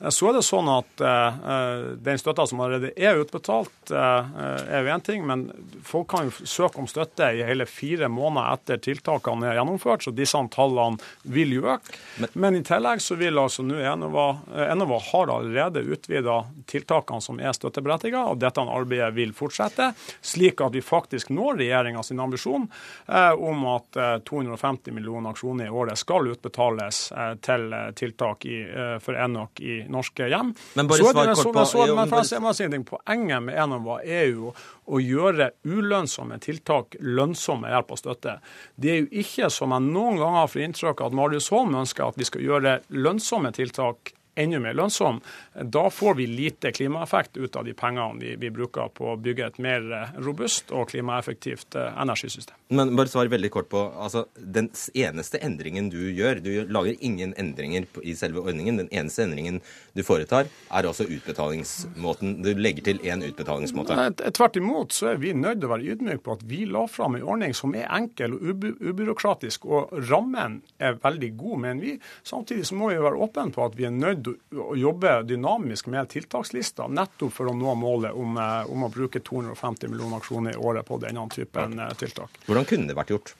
[0.00, 4.28] Eh, så er det sånn at uh, den støtta som allerede er utbetalt, uh,
[4.68, 5.48] er jo én ting, men
[5.86, 10.14] folk kan jo søke om støtte i hele fire måneder etter tiltakene er gjennomført, så
[10.14, 11.96] disse tallene vil jo øke.
[12.22, 14.28] Men, men i tillegg så vil altså nå Enova,
[14.68, 16.40] Enova har allerede utvida
[16.70, 19.90] tiltakene som er støtteberettiget, og dette arbeidet vil fortsette,
[20.22, 25.72] slik at vi faktisk når regjeringa sin ambisjon uh, om at 250 millioner aksjoner i
[25.74, 27.00] året skal utbetales
[27.44, 28.58] til tiltak i,
[29.02, 30.54] for Enok i norske hjem.
[30.76, 32.48] Men bare så svar kort på- så- jo, men men for å bare- si- må
[32.48, 32.84] jeg si en ting.
[32.84, 34.54] Poenget med Enova er jo
[34.88, 38.38] å gjøre ulønnsomme tiltak lønnsomme hjelp av støtte.
[38.78, 42.08] Det er jo ikke, som jeg noen ganger får inntrykk av at Marius Holm ønsker,
[42.08, 45.20] at vi skal gjøre lønnsomme tiltak enda mer lønnsom.
[45.62, 49.46] Da får vi lite klimaeffekt ut av de pengene vi, vi bruker på å bygge
[49.46, 52.56] et mer eh, robust og klimaeffektivt eh, energisystem.
[52.68, 57.32] Men bare svar veldig kort på altså, Den eneste endringen du gjør Du lager ingen
[57.40, 58.80] endringer i selve ordningen.
[58.82, 59.60] Den eneste endringen
[59.96, 62.38] du foretar, er altså utbetalingsmåten.
[62.44, 63.96] Du legger til én utbetalingsmåte.
[63.98, 66.84] Nei, Tvert imot så er vi nødt til å være ydmyke på at vi la
[66.90, 71.82] fram en ordning som er enkel og uby ubyråkratisk, og rammen er veldig god, mener
[71.82, 71.96] vi.
[72.26, 76.08] Samtidig så må vi være åpne på at vi er nødt å jobbe dynamisk med
[76.12, 80.60] tiltakslista, nettopp for å nå målet om, eh, om å bruke 250 millioner kroner i
[80.60, 82.40] året på denne typen eh, tiltak.
[82.46, 83.34] Hvordan kunne det vært gjort?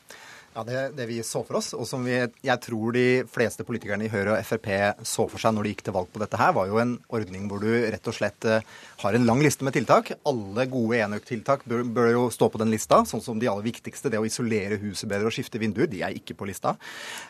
[0.59, 4.09] Ja, det, det vi så for oss, og som vi, jeg tror de fleste politikerne
[4.09, 4.64] i Høyre og Frp
[5.06, 7.44] så for seg når de gikk til valg på dette her, var jo en ordning
[7.46, 8.66] hvor du rett og slett eh,
[9.04, 10.11] har en lang liste med tiltak.
[10.26, 14.11] Alle gode enøktiltak bør, bør jo stå på den lista, sånn som de aller viktigste,
[14.11, 16.74] det å isolere huset bedre og skifte vinduer, de er ikke på lista.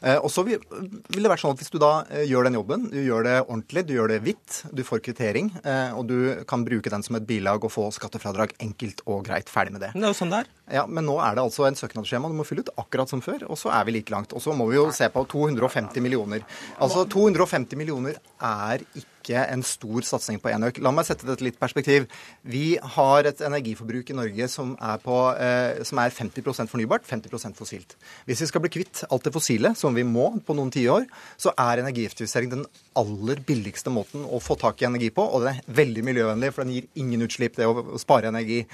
[0.00, 0.64] Eh, og så vil,
[1.12, 3.36] vil det være sånn at hvis du da eh, gjør den jobben, du gjør det
[3.42, 5.52] ordentlig, du gjør det hvitt, du får kvittering,
[5.98, 6.16] og du
[6.48, 9.92] kan bruke den som et bilag og få skattefradrag enkelt og greit, ferdig med det.
[9.92, 10.54] Det er jo sånn det er.
[10.78, 13.46] Ja, Men nå er det altså en søknadsskjema du må fylle ut akkurat som før,
[13.48, 14.34] og så er vi like langt.
[14.36, 16.44] Og så må vi jo se på 250 millioner.
[16.80, 20.78] Altså 250 millioner er ikke en stor satsing på enøk.
[20.84, 22.06] La meg sette dette litt perspektiv.
[22.48, 27.58] Vi har et energiforbruk i Norge som er, på, eh, som er 50% fornybart, 50%
[27.58, 27.96] fossilt.
[28.28, 31.52] Hvis vi skal bli kvitt alt det fossile, som vi må på noen tiår, så
[31.56, 32.64] er energieffektivisering den
[32.98, 36.64] aller billigste måten å få tak i energi på, og den er veldig miljøvennlig, for
[36.64, 38.64] den gir ingen utslipp, det å spare energi.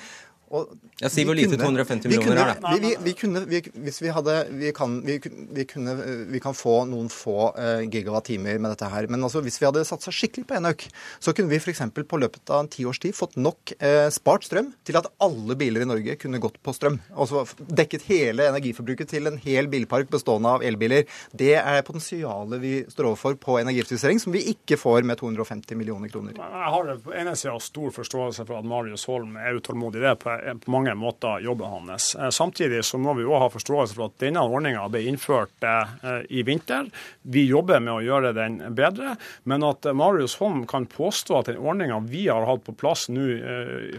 [0.55, 2.73] Og Ja, si hvor lite 250 millioner er, da.
[2.77, 5.17] Vi, vi, vi kunne, vi, hvis vi hadde vi kan, vi,
[5.57, 5.95] vi, kunne,
[6.31, 9.09] vi kan få noen få uh, gigawatt-timer med dette her.
[9.11, 10.87] Men altså, hvis vi hadde satsa skikkelig på enøk,
[11.19, 11.83] så kunne vi f.eks.
[11.99, 15.83] på løpet av en tiårs tid fått nok eh, spart strøm til at alle biler
[15.83, 17.01] i Norge kunne gått på strøm.
[17.11, 21.09] Altså dekket hele energiforbruket til en hel bilpark bestående av elbiler.
[21.35, 26.13] Det er potensialet vi står overfor på energieffektivisering, som vi ikke får med 250 millioner
[26.13, 26.39] kroner.
[26.39, 30.05] Jeg har på ene sida stor forståelse for at Marius Holm er utålmodig.
[30.05, 32.15] Det er på, på mange måter jobben hans.
[32.15, 36.21] Eh, Samtidig så må vi òg ha forståelse for at denne ordninga ble innført eh,
[36.29, 36.89] i vinter.
[37.23, 39.17] Vi jobber med å gjøre den bedre.
[39.49, 43.07] Men at eh, Marius Holm kan påstå at den ordninga vi har hatt på plass
[43.13, 43.25] nå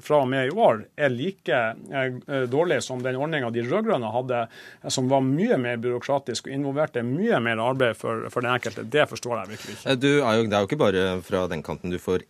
[0.04, 1.58] fra og med i år, er like
[2.52, 4.42] dårlig som den ordninga de rød-grønne hadde,
[4.94, 9.08] som var mye mer byråkratisk og involverte mye mer arbeid for, for den enkelte, det
[9.10, 9.96] forstår jeg virkelig ikke.
[10.02, 12.26] Du det er jo ikke bare fra den kanten du får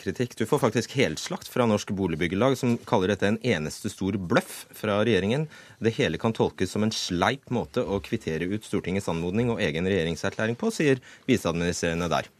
[0.00, 0.36] kritikk.
[0.38, 5.00] Du får faktisk helslakt fra Norsk Boligbyggelag, som kaller dette en eneste stor bløff fra
[5.02, 5.46] regjeringen.
[5.82, 9.88] Det hele kan tolkes som en sleip måte å kvittere ut Stortingets anmodning og egen
[9.88, 12.30] regjeringserklæring på, sier viseadministrerende der.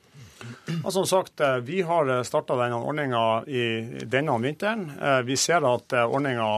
[0.84, 3.44] Og som sagt, eh, Vi har starta denne ordninga
[4.06, 4.90] denne vinteren.
[5.02, 6.48] Eh, Vi ser at ordninga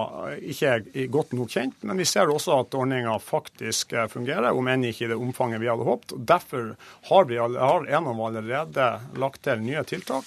[0.42, 4.68] ikke er godt nok kjent, men vi ser også at ordninga faktisk eh, fungerer, om
[4.68, 6.14] enn ikke i det omfanget vi hadde håpet.
[6.26, 6.74] Derfor
[7.10, 10.24] har, vi, har Enova allerede lagt til nye tiltak.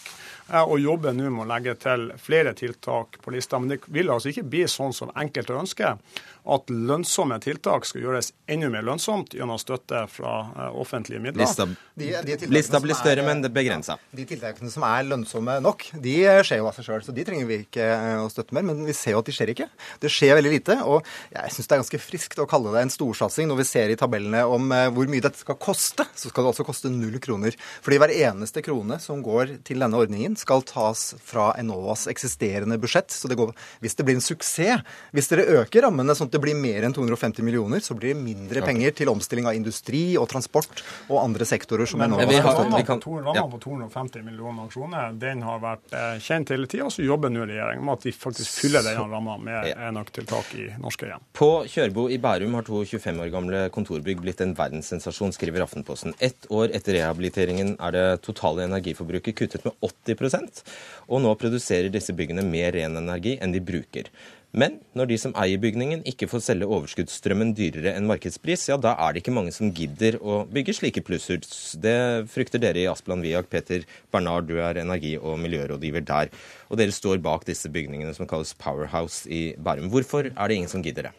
[0.51, 3.59] eh, Og jobber nå med å legge til flere tiltak på lista.
[3.59, 5.97] Men det vil altså ikke bli sånn som enkelte ønsker,
[6.45, 11.45] at lønnsomme tiltak skal gjøres enda mer lønnsomt gjennom støtte fra eh, offentlige midler.
[11.45, 11.65] Lista,
[11.95, 13.97] De- de lista som større, er- men det er begrensa.
[14.11, 17.03] De tiltakene som er lønnsomme nok, de skjer jo av seg sjøl.
[17.05, 18.63] Så de trenger vi ikke eh, å støtte mer.
[18.67, 19.69] Men vi ser jo at de skjer ikke.
[20.03, 20.77] Det skjer veldig lite.
[20.83, 23.93] Og jeg syns det er ganske friskt å kalle det en storsatsing når vi ser
[23.93, 26.03] i tabellene om eh, hvor mye dette skal koste.
[26.15, 27.55] Så skal det altså koste null kroner.
[27.85, 33.11] Fordi hver eneste krone som går til denne ordningen, skal tas fra Enovas eksisterende budsjett.
[33.13, 34.83] Så det går, hvis det blir en suksess,
[35.13, 38.61] hvis dere øker rammene sånn det blir mer enn 250 millioner, så blir det mindre
[38.65, 42.77] penger til omstilling av industri og transport og andre sektorer som Men Enova vi støtte.
[42.77, 46.89] vi kan- på rammen på 250 millioner kroner den har vært eh, kjent hele tida.
[46.89, 49.89] Så jobber nå regjeringen med at de faktisk fyller denne ramma med Ja.
[49.91, 51.21] enøktiltak i norske hjem.
[51.33, 56.13] På Kjørbo i Bærum har to 25 år gamle kontorbygg blitt en verdenssensasjon, skriver Aftenposten.
[56.19, 60.63] Ett år etter rehabiliteringen er det totale energiforbruket kuttet med 80%
[61.09, 64.05] og nå produserer disse byggene mer ren energi enn de bruker.
[64.53, 68.91] Men når de som eier bygningen ikke får selge overskuddsstrømmen dyrere enn markedspris, ja da
[69.01, 71.73] er det ikke mange som gidder å bygge slike plusshus.
[71.81, 71.95] Det
[72.29, 73.49] frykter dere i Asplan Viak.
[73.49, 73.81] Peter
[74.13, 76.29] Bernard, du er energi- og miljørådgiver der.
[76.69, 79.89] Og dere står bak disse bygningene som kalles Powerhouse i Bærum.
[79.89, 81.15] Hvorfor er det ingen som gidder det?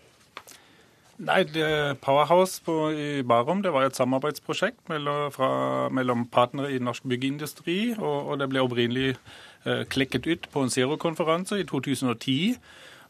[1.19, 5.51] Nei, det Powerhouse på, i Barom det var et samarbeidsprosjekt mellom, fra,
[5.91, 9.13] mellom partnere i norsk byggeindustri, og, og det ble opprinnelig
[9.67, 12.59] eh, klekket ut på en Zero-konferanse i 2010.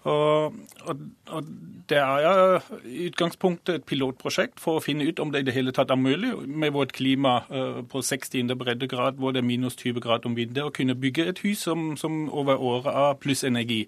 [0.04, 1.46] Og, og, og
[1.88, 5.72] det er i utgangspunktet et pilotprosjekt for å finne ut om det i det hele
[5.72, 8.52] tatt er mulig med vårt klima uh, på 60.
[8.60, 11.94] breddegrad, hvor det er minus 20 grad om vinteren, å kunne bygge et hus som,
[12.00, 13.86] som over året har pluss energi.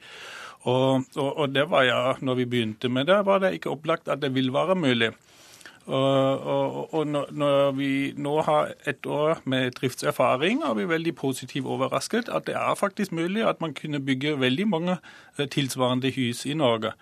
[0.66, 4.24] Og, og, det var ja, når vi begynte med det, var det ikke opplagt at
[4.24, 5.12] det vil være mulig.
[5.86, 12.28] Og, og, når vi nå har et år med driftserfaring, er vi veldig positivt overrasket
[12.28, 14.96] at det er faktisk mulig at man kunne bygge veldig mange
[15.38, 16.92] eh, tilsvarende hus i Norge.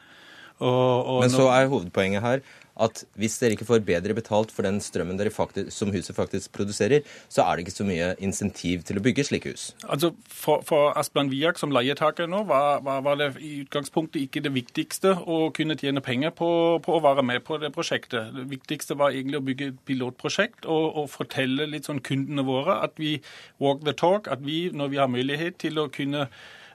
[0.61, 2.39] Men så er hovedpoenget her
[2.81, 7.05] at hvis dere ikke får bedre betalt for den strømmen faktisk, som huset faktisk produserer,
[7.29, 9.75] så er det ikke så mye insentiv til å bygge slike hus.
[9.89, 14.43] Altså For, for Asbjørn Wiak som leietaker nå, var, var, var, det i utgangspunktet ikke
[14.45, 16.51] det viktigste å kunne tjene penger på,
[16.85, 18.35] på, å være med på det prosjektet.
[18.35, 22.81] Det viktigste var egentlig å bygge et pilotprosjekt og, og fortelle litt sånn kundene våre
[22.85, 23.17] at vi
[23.63, 26.29] walk the talk, at vi når vi har mulighet til å kunne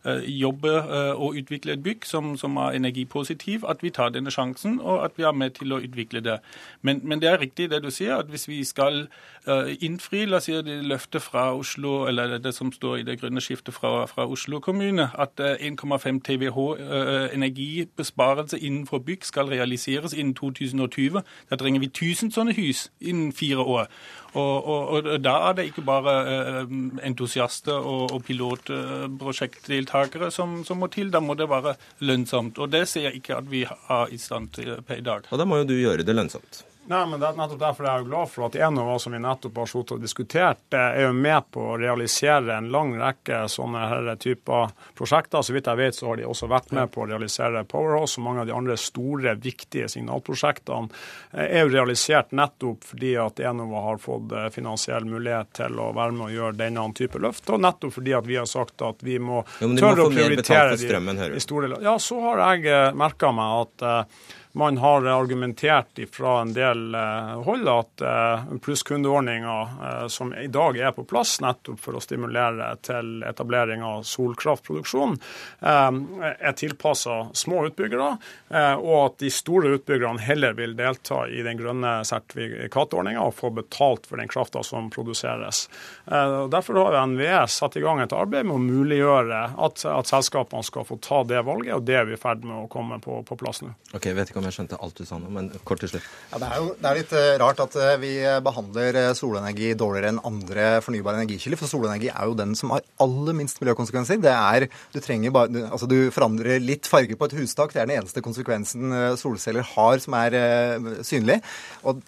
[0.05, 4.79] jobbe eh, og utvikle et bygg som, som, er energipositiv, at vi tar denne sjansen,
[4.79, 6.39] og at vi er med til å utvikle det.
[6.81, 9.07] Men, men det er riktig det du sier, at hvis vi skal
[9.47, 13.41] uh, innfri la oss si løftet fra Oslo, eller det som står i det grønne
[13.41, 20.35] skiftet fra, fra Oslo kommune, at uh, 1,5 TWh energibesparelse innenfor bygg skal realiseres innen
[20.35, 23.89] 2020, da trenger vi 1000 sånne hus innen fire år.
[24.33, 26.65] Og, og, og, da er det ikke bare eh,
[27.07, 31.75] entusiaster og, og pilotprosjektdeltakere som, som, må til, da må det være
[32.05, 32.59] lønnsomt.
[32.61, 35.21] Og det ser jeg ikke at vi er i stand til i dag.
[35.29, 36.53] Og da må jo du gjøre det lønnsomt.
[36.89, 39.59] Nei, men det er nettopp derfor jeg er glad for at Enova, som vi nettopp
[39.61, 44.09] har sittet og diskutert, er jo med på å realisere en lang rekke sånne her
[44.17, 45.45] typer prosjekter.
[45.45, 48.25] Så vidt jeg vet, så har de også vært med på å realisere Powerhouse og
[48.25, 50.89] mange av de andre store, viktige signalprosjektene
[51.45, 56.15] er jo realisert nettopp fordi at Enova har fått eh, finansiell mulighet til å være
[56.15, 59.19] med og gjøre denne type løft, og nettopp fordi at vi har sagt at vi
[59.21, 60.89] må tørre å prioritere de,
[61.35, 63.89] de store Ja, så har jeg eh, merka meg at
[64.51, 70.77] man har argumentert fra en del eh, hold at eh, plusskundeordninga eh, som i dag
[70.77, 75.17] er på plass nettopp for å stimulere til etablering av solkraftproduksjon,
[75.61, 78.09] er tilpassa små utbyggere,
[78.79, 84.07] og at de store utbyggerne heller vil delta i den grønne sertifikatordninga og få betalt
[84.09, 85.65] for den krafta som produseres.
[86.05, 90.87] Derfor har NVE satt i gang et arbeid med å muliggjøre at, at selskapene skal
[90.87, 93.39] få ta det valget, og det er vi i ferd med å komme på, på
[93.39, 93.73] plass nå.
[93.93, 96.07] Okay, vet ikke om jeg skjønte alt du sa nå, men kort til slutt.
[96.31, 98.13] Ja, det er jo det er litt uh, rart at uh, vi
[98.45, 101.61] behandler uh, solenergi dårligere enn andre fornybare energikilder.
[101.61, 104.21] For solenergi er jo den som har aller minst miljøkonsekvenser.
[104.23, 107.73] Det er, Du trenger bare, altså du forandrer litt farge på et hustak.
[107.73, 110.37] Det er den eneste konsekvensen solceller har som er
[111.05, 111.39] synlig.
[111.87, 112.01] Og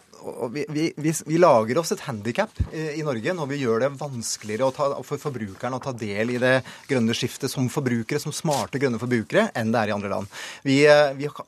[0.54, 4.90] vi, vi, vi, lager oss et handikap i, Norge når vi gjør det vanskeligere ta,
[5.08, 6.54] for forbrukeren å ta del i det
[6.90, 10.40] grønne skiftet som forbrukere, som smarte grønne forbrukere, enn det er i andre land.
[10.68, 10.78] Vi,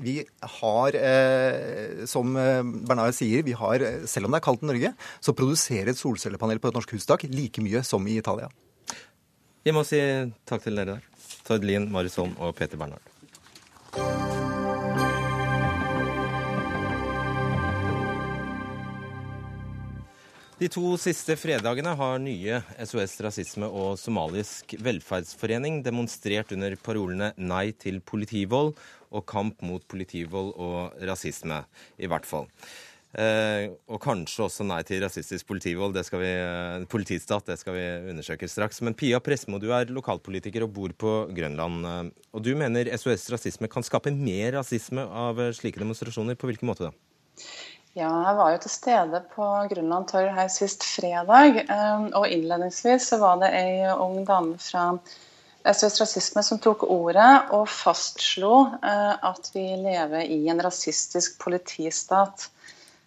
[0.03, 0.17] vi
[0.57, 4.93] har, eh, som eh, Bernard sier, vi har, selv om det er kaldt i Norge,
[5.24, 8.49] så produserer et solcellepanel på et norsk hustak like mye som i Italia.
[9.63, 10.01] Vi må si
[10.49, 11.09] takk til dere der.
[11.43, 13.12] Tord Lien, Marius Holm og Peter Bernhard.
[20.64, 27.74] De to siste fredagene har nye SOS Rasisme og Somalisk velferdsforening demonstrert under parolene 'Nei
[27.76, 28.72] til politivold'
[29.11, 31.66] og 'Kamp mot politivold og rasisme',
[31.99, 32.47] i hvert fall.
[33.11, 37.45] Eh, og kanskje også nei til rasistisk politivold, det skal vi, eh, politistat.
[37.45, 38.82] Det skal vi undersøke straks.
[38.82, 41.86] Men Pia Pressmo, du er lokalpolitiker og bor på Grønland.
[41.86, 46.36] Eh, og du mener SOS Rasisme kan skape mer rasisme av slike demonstrasjoner.
[46.36, 46.91] På hvilken måte da?
[47.94, 51.60] Ja, jeg var jo til stede på Grønland torg her sist fredag.
[51.70, 54.88] Ehm, og innledningsvis så var det ei ung dame fra
[55.62, 62.48] SVs Rasisme som tok ordet og fastslo eh, at vi lever i en rasistisk politistat.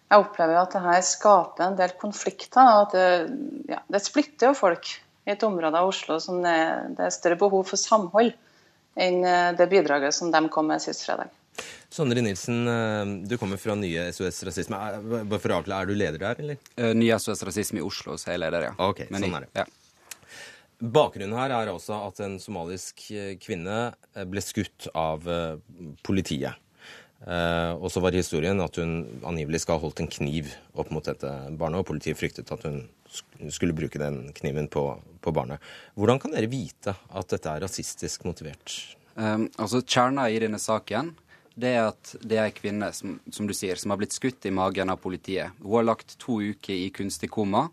[0.07, 2.63] Jeg opplever jo at det her skaper en del konflikter.
[2.63, 3.37] og at det,
[3.75, 4.87] ja, det splitter jo folk
[5.27, 6.55] i et område av Oslo som det,
[6.95, 8.31] det er større behov for samhold
[8.95, 11.27] enn eh, det bidraget som de kom med sist fredag.
[11.97, 14.77] Sondre Nilsen, eh, du kommer fra Nye SOS Rasisme.
[14.77, 16.57] Bare for å avklare, Er du leder der, eller?
[16.77, 18.73] Eh, nye SOS Rasisme i Oslo, så er jeg leder, ja.
[18.77, 19.49] Ok, Men sånn er det.
[19.55, 19.65] Ja.
[20.77, 23.95] Bakgrunnen her er altså at en somalisk eh, kvinne
[24.29, 25.25] ble skutt av
[26.03, 26.53] politiet.
[27.25, 31.25] og så var historien at hun angivelig skal ha holdt en kniv opp mot dette
[31.57, 32.87] barnet, og politiet fryktet at hun
[33.49, 35.57] skulle bruke den kniven på, på barnet.
[35.97, 38.95] Hvordan kan dere vite at dette er rasistisk motivert?
[39.15, 41.15] Um, altså Kjerna i denne saken
[41.57, 44.45] det er at det er ei kvinne som, som, du sier, som har blitt skutt
[44.45, 45.57] i magen av politiet.
[45.63, 47.67] Hun har lagt to uker i kunstig koma.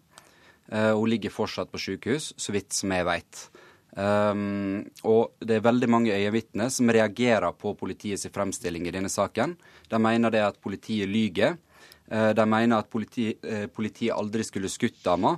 [0.72, 3.42] Uh, hun ligger fortsatt på sykehus, så vidt som jeg veit.
[3.94, 9.54] Um, og det er veldig mange øyenvitner som reagerer på politiets fremstilling i denne saken.
[9.90, 11.58] De mener det at politiet lyger.
[12.08, 15.36] Uh, de mener at politi, uh, politiet aldri skulle skutt dama.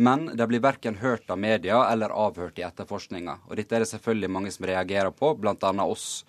[0.00, 3.42] Men de blir verken hørt av media eller avhørt i etterforskninga.
[3.50, 5.70] Og dette er det selvfølgelig mange som reagerer på, bl.a.
[5.84, 6.24] oss.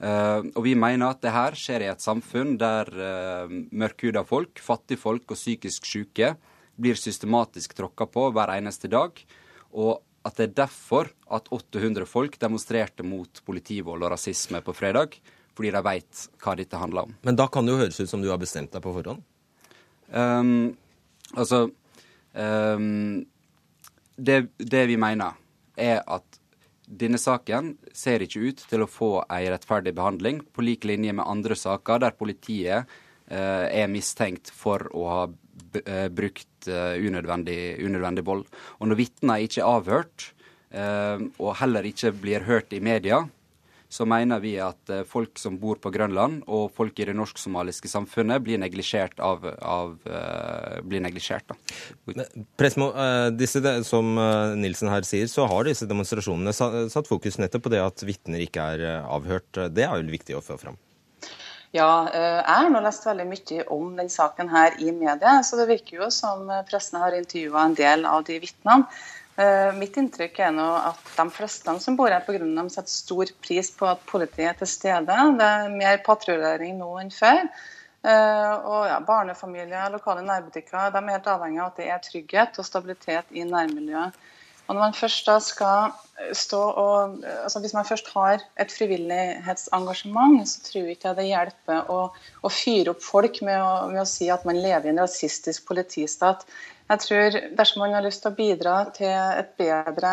[0.00, 4.62] Uh, og vi mener at det her skjer i et samfunn der uh, mørkhuda folk,
[4.64, 6.32] fattigfolk og psykisk syke
[6.80, 9.20] blir systematisk tråkka på hver eneste dag.
[9.76, 15.18] Og at det er derfor at 800 folk demonstrerte mot politivold og rasisme på fredag.
[15.56, 17.14] Fordi de veit hva dette handler om.
[17.26, 19.20] Men da kan det jo høres ut som du har bestemt deg på forhånd?
[20.08, 20.72] Um,
[21.36, 21.66] altså
[22.32, 23.20] um,
[24.16, 25.36] det, det, vi mener,
[25.76, 26.39] er at
[26.90, 31.28] denne saken ser ikke ut til å få ei rettferdig behandling, på lik linje med
[31.28, 32.90] andre saker der politiet
[33.30, 38.46] eh, er mistenkt for å ha uh, brukt uh, unødvendig, unødvendig vold.
[38.80, 40.30] Og når vitner ikke er avhørt,
[40.70, 43.16] og heller ikke blir hørt i media,
[43.90, 47.90] så mener vi at eh, folk som bor på Grønland og folk i det norsk-somaliske
[47.90, 51.50] samfunnet blir neglisjert av, av uh, blir neglisjert.
[52.60, 54.14] Presmo, uh, disse, som
[54.60, 58.70] Nilsen her sier, så har disse demonstrasjonene satt fokus nettopp på det at vitner ikke
[58.76, 59.50] er avhørt.
[59.74, 60.78] Det er jo viktig å få fram?
[61.74, 65.68] Ja, jeg har nå lest veldig mye om den saken her i media, så det
[65.70, 68.88] virker jo som pressen har intervjua en del av de vitnene.
[69.40, 73.30] Eh, mitt inntrykk er nå at de fleste som bor her på Grønland, setter stor
[73.40, 75.20] pris på at politiet er til stede.
[75.38, 77.46] Det er mer patruljering nå enn før.
[78.00, 82.60] Eh, og ja, Barnefamilier, lokale nærbutikker de er helt avhengig av at det er trygghet
[82.60, 84.20] og stabilitet i nærmiljøet.
[84.70, 85.94] Og når man først da skal
[86.36, 91.90] stå og, altså Hvis man først har et frivillighetsengasjement, så tror jeg ikke det hjelper
[91.90, 91.96] å,
[92.44, 95.66] å fyre opp folk med å, med å si at man lever i en rasistisk
[95.66, 96.44] politistat.
[96.90, 100.12] Jeg tror Dersom man har lyst til å bidra til et bedre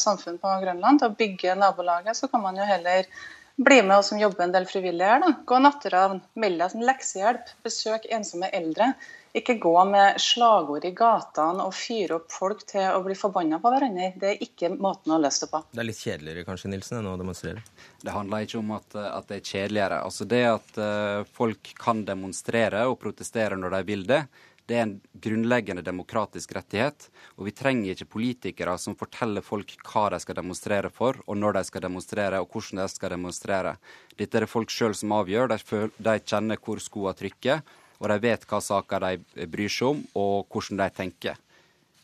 [0.00, 3.08] samfunn på Grønland, til å bygge nabolaget, så kan man jo heller
[3.56, 5.20] bli med oss som jobber en del frivillig her.
[5.20, 5.34] da.
[5.46, 8.94] Gå natteravn, meld deg som leksehjelp, besøk ensomme eldre.
[9.34, 13.70] Ikke gå med slagord i gatene og fyre opp folk til å bli forbanna på
[13.74, 14.12] hverandre.
[14.18, 15.60] Det er ikke måten å løse det på.
[15.74, 17.62] Det er litt kjedeligere kanskje, Nilsen, enn å demonstrere?
[18.02, 20.00] Det handler ikke om at, at det er kjedeligere.
[20.06, 24.22] Altså Det at uh, folk kan demonstrere og protestere når de vil det,
[24.68, 27.08] det er en grunnleggende demokratisk rettighet.
[27.36, 31.58] Og vi trenger ikke politikere som forteller folk hva de skal demonstrere for, og når
[31.58, 33.76] de skal demonstrere, og hvordan de skal demonstrere.
[34.16, 35.52] Dette er det folk sjøl som avgjør.
[35.52, 37.60] De, kjenner hvor skoa trykker,
[38.00, 41.40] og de vet hva saker de bryr seg om, og hvordan de tenker.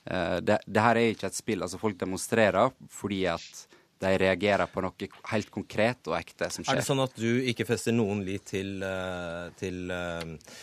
[0.05, 1.65] Eh, det, det her er ikke et spill.
[1.65, 3.67] altså Folk demonstrerer fordi at
[4.01, 6.75] de reagerer på noe helt konkret og ekte som skjer.
[6.75, 10.55] Er det sånn at du ikke fester noen lit til, eh, til eh,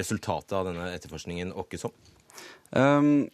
[0.00, 1.92] resultatet av denne etterforskningen Åkkesom?
[2.70, 3.28] Um,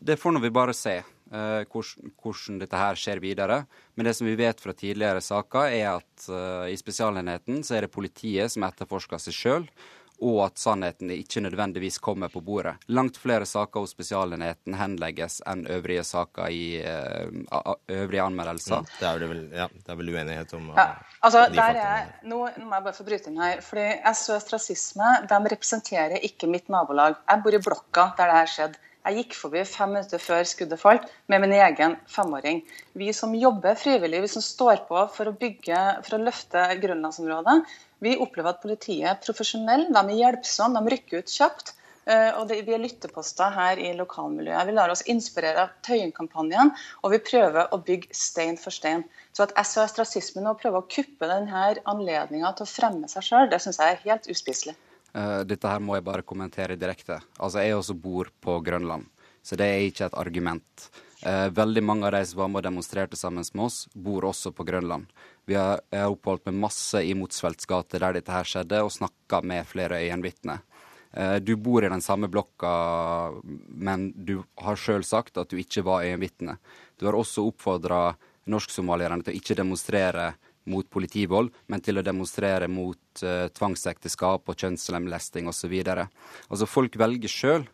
[0.00, 0.96] det får nå vi bare se,
[1.32, 3.62] uh, hvordan, hvordan, dette her skjer videre.
[3.94, 7.86] Men det som vi vet fra tidligere saker, er at uh, i Spesialenheten så er
[7.86, 9.70] det politiet som etterforsker seg sjøl
[10.18, 12.74] og at sannheten ikke nødvendigvis kommer på bordet.
[12.90, 18.82] Langt flere saker hos Spesialenheten henlegges enn øvrige saker i uh, øvrige anmeldelser.
[18.98, 20.88] Ja, det, er vel, ja, det er vel uenighet om ja,
[21.20, 23.62] altså, de der er, nå, nå, må jeg bare få bryte inn her.
[23.64, 27.18] fordi SOS Rasisme de representerer ikke mitt nabolag.
[27.28, 28.84] Jeg bor i blokka der det her skjedde.
[29.08, 32.58] Jeg gikk forbi fem minutter før skuddet falt med min egen femåring.
[32.98, 37.54] Vi som jobber frivillig, vi som står på for å bygge, for å løfte grønlandsområdet,
[38.04, 41.74] vi opplever at politiet er profesjonelle, de er hjelpsomme, de rykker ut kjapt.
[42.08, 44.66] Eh, og det, Vi er lytteposter her i lokalmiljøet.
[44.66, 46.70] Vi lar oss inspirere av Tøyen-kampanjen,
[47.04, 49.04] og vi prøver å bygge stein for stein.
[49.36, 53.50] Så at SOS Rasisme nå prøver å kuppe denne anledninga til å fremme seg sjøl,
[53.52, 54.76] det syns jeg er helt uspiselig.
[55.12, 57.20] Uh, dette her må jeg bare kommentere direkte.
[57.38, 59.04] Altså, Jeg også bor på Grønland,
[59.42, 60.88] så det er ikke et argument.
[61.26, 64.52] Uh, veldig mange av de som var med og demonstrerte sammen med oss, bor også
[64.54, 65.08] på Grønland.
[65.50, 69.42] Vi har, har oppholdt meg masse i Motsvelds gate der dette her skjedde, og snakka
[69.42, 70.62] med flere øyenvitner.
[71.12, 72.70] Eh, du bor i den samme blokka,
[73.42, 76.58] men du har sjøl sagt at du ikke var øyenvitne.
[76.98, 78.12] Du har også oppfordra
[78.48, 80.32] norsk-somalierne til å ikke demonstrere
[80.68, 85.74] mot politivold, men til å demonstrere mot uh, tvangsekteskap og kjønnslemlesting osv.
[85.88, 87.64] Altså, folk velger sjøl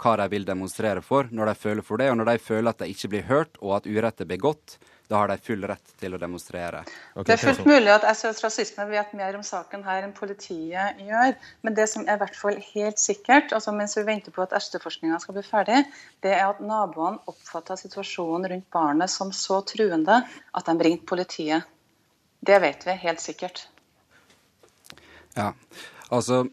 [0.00, 2.80] hva de vil demonstrere for når de føler for det, og når de føler at
[2.80, 4.78] de ikke blir hørt og at urett er begått,
[5.10, 6.84] da har de full rett til å demonstrere.
[7.18, 11.00] Okay, det er fullt mulig at SOS Rasisme vet mer om saken her enn politiet
[11.02, 11.34] gjør.
[11.66, 14.54] Men det som er i hvert fall helt sikkert, altså mens vi venter på at
[14.54, 15.80] etterforskninga skal bli ferdig,
[16.22, 21.66] det er at naboene oppfatter situasjonen rundt barnet som så truende at de ringte politiet.
[22.46, 23.66] Det vet vi helt sikkert.
[25.34, 25.50] Ja,
[26.08, 26.44] altså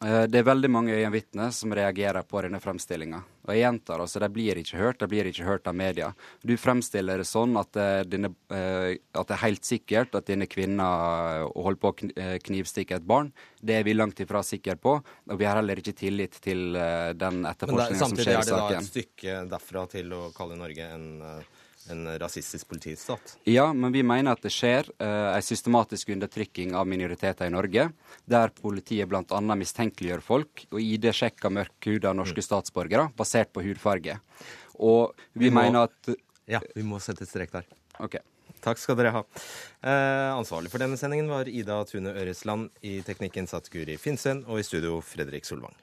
[0.00, 3.22] Det er veldig mange øyenvitner som reagerer på denne fremstillinga.
[3.44, 6.10] Og jeg gjentar, altså, de blir ikke hørt, de blir ikke hørt av media.
[6.40, 7.76] Du fremstiller det sånn at,
[8.08, 10.88] dine, eh, at det er helt sikkert at denne kvinna
[11.42, 13.30] eh, holder på å eh, knivstikke et barn.
[13.60, 17.12] Det er vi langt ifra sikre på, og vi har heller ikke tillit til eh,
[17.14, 17.84] som skjer i saken.
[17.92, 21.53] Men samtidig er det da et stykke derfra til å kalle Norge en, eh,
[21.90, 23.36] en rasistisk politistat.
[23.46, 27.88] Ja, men vi mener at det skjer eh, en systematisk undertrykking av minoriteter i Norge,
[28.26, 29.40] der politiet bl.a.
[29.60, 34.18] mistenkeliggjør folk og ID-sjekker mørkhuda norske statsborgere basert på hudfarge.
[34.78, 36.14] Og vi, Vi må- mener at
[36.46, 37.64] Ja, vi må sette strek der.
[38.00, 38.18] Ok.
[38.60, 39.22] Takk skal dere ha.
[39.84, 42.70] Eh, ansvarlig for denne sendingen var Ida Tune Øresland.
[42.82, 45.74] I teknikken satt Guri Finsen, og i studio Fredrik Solvang.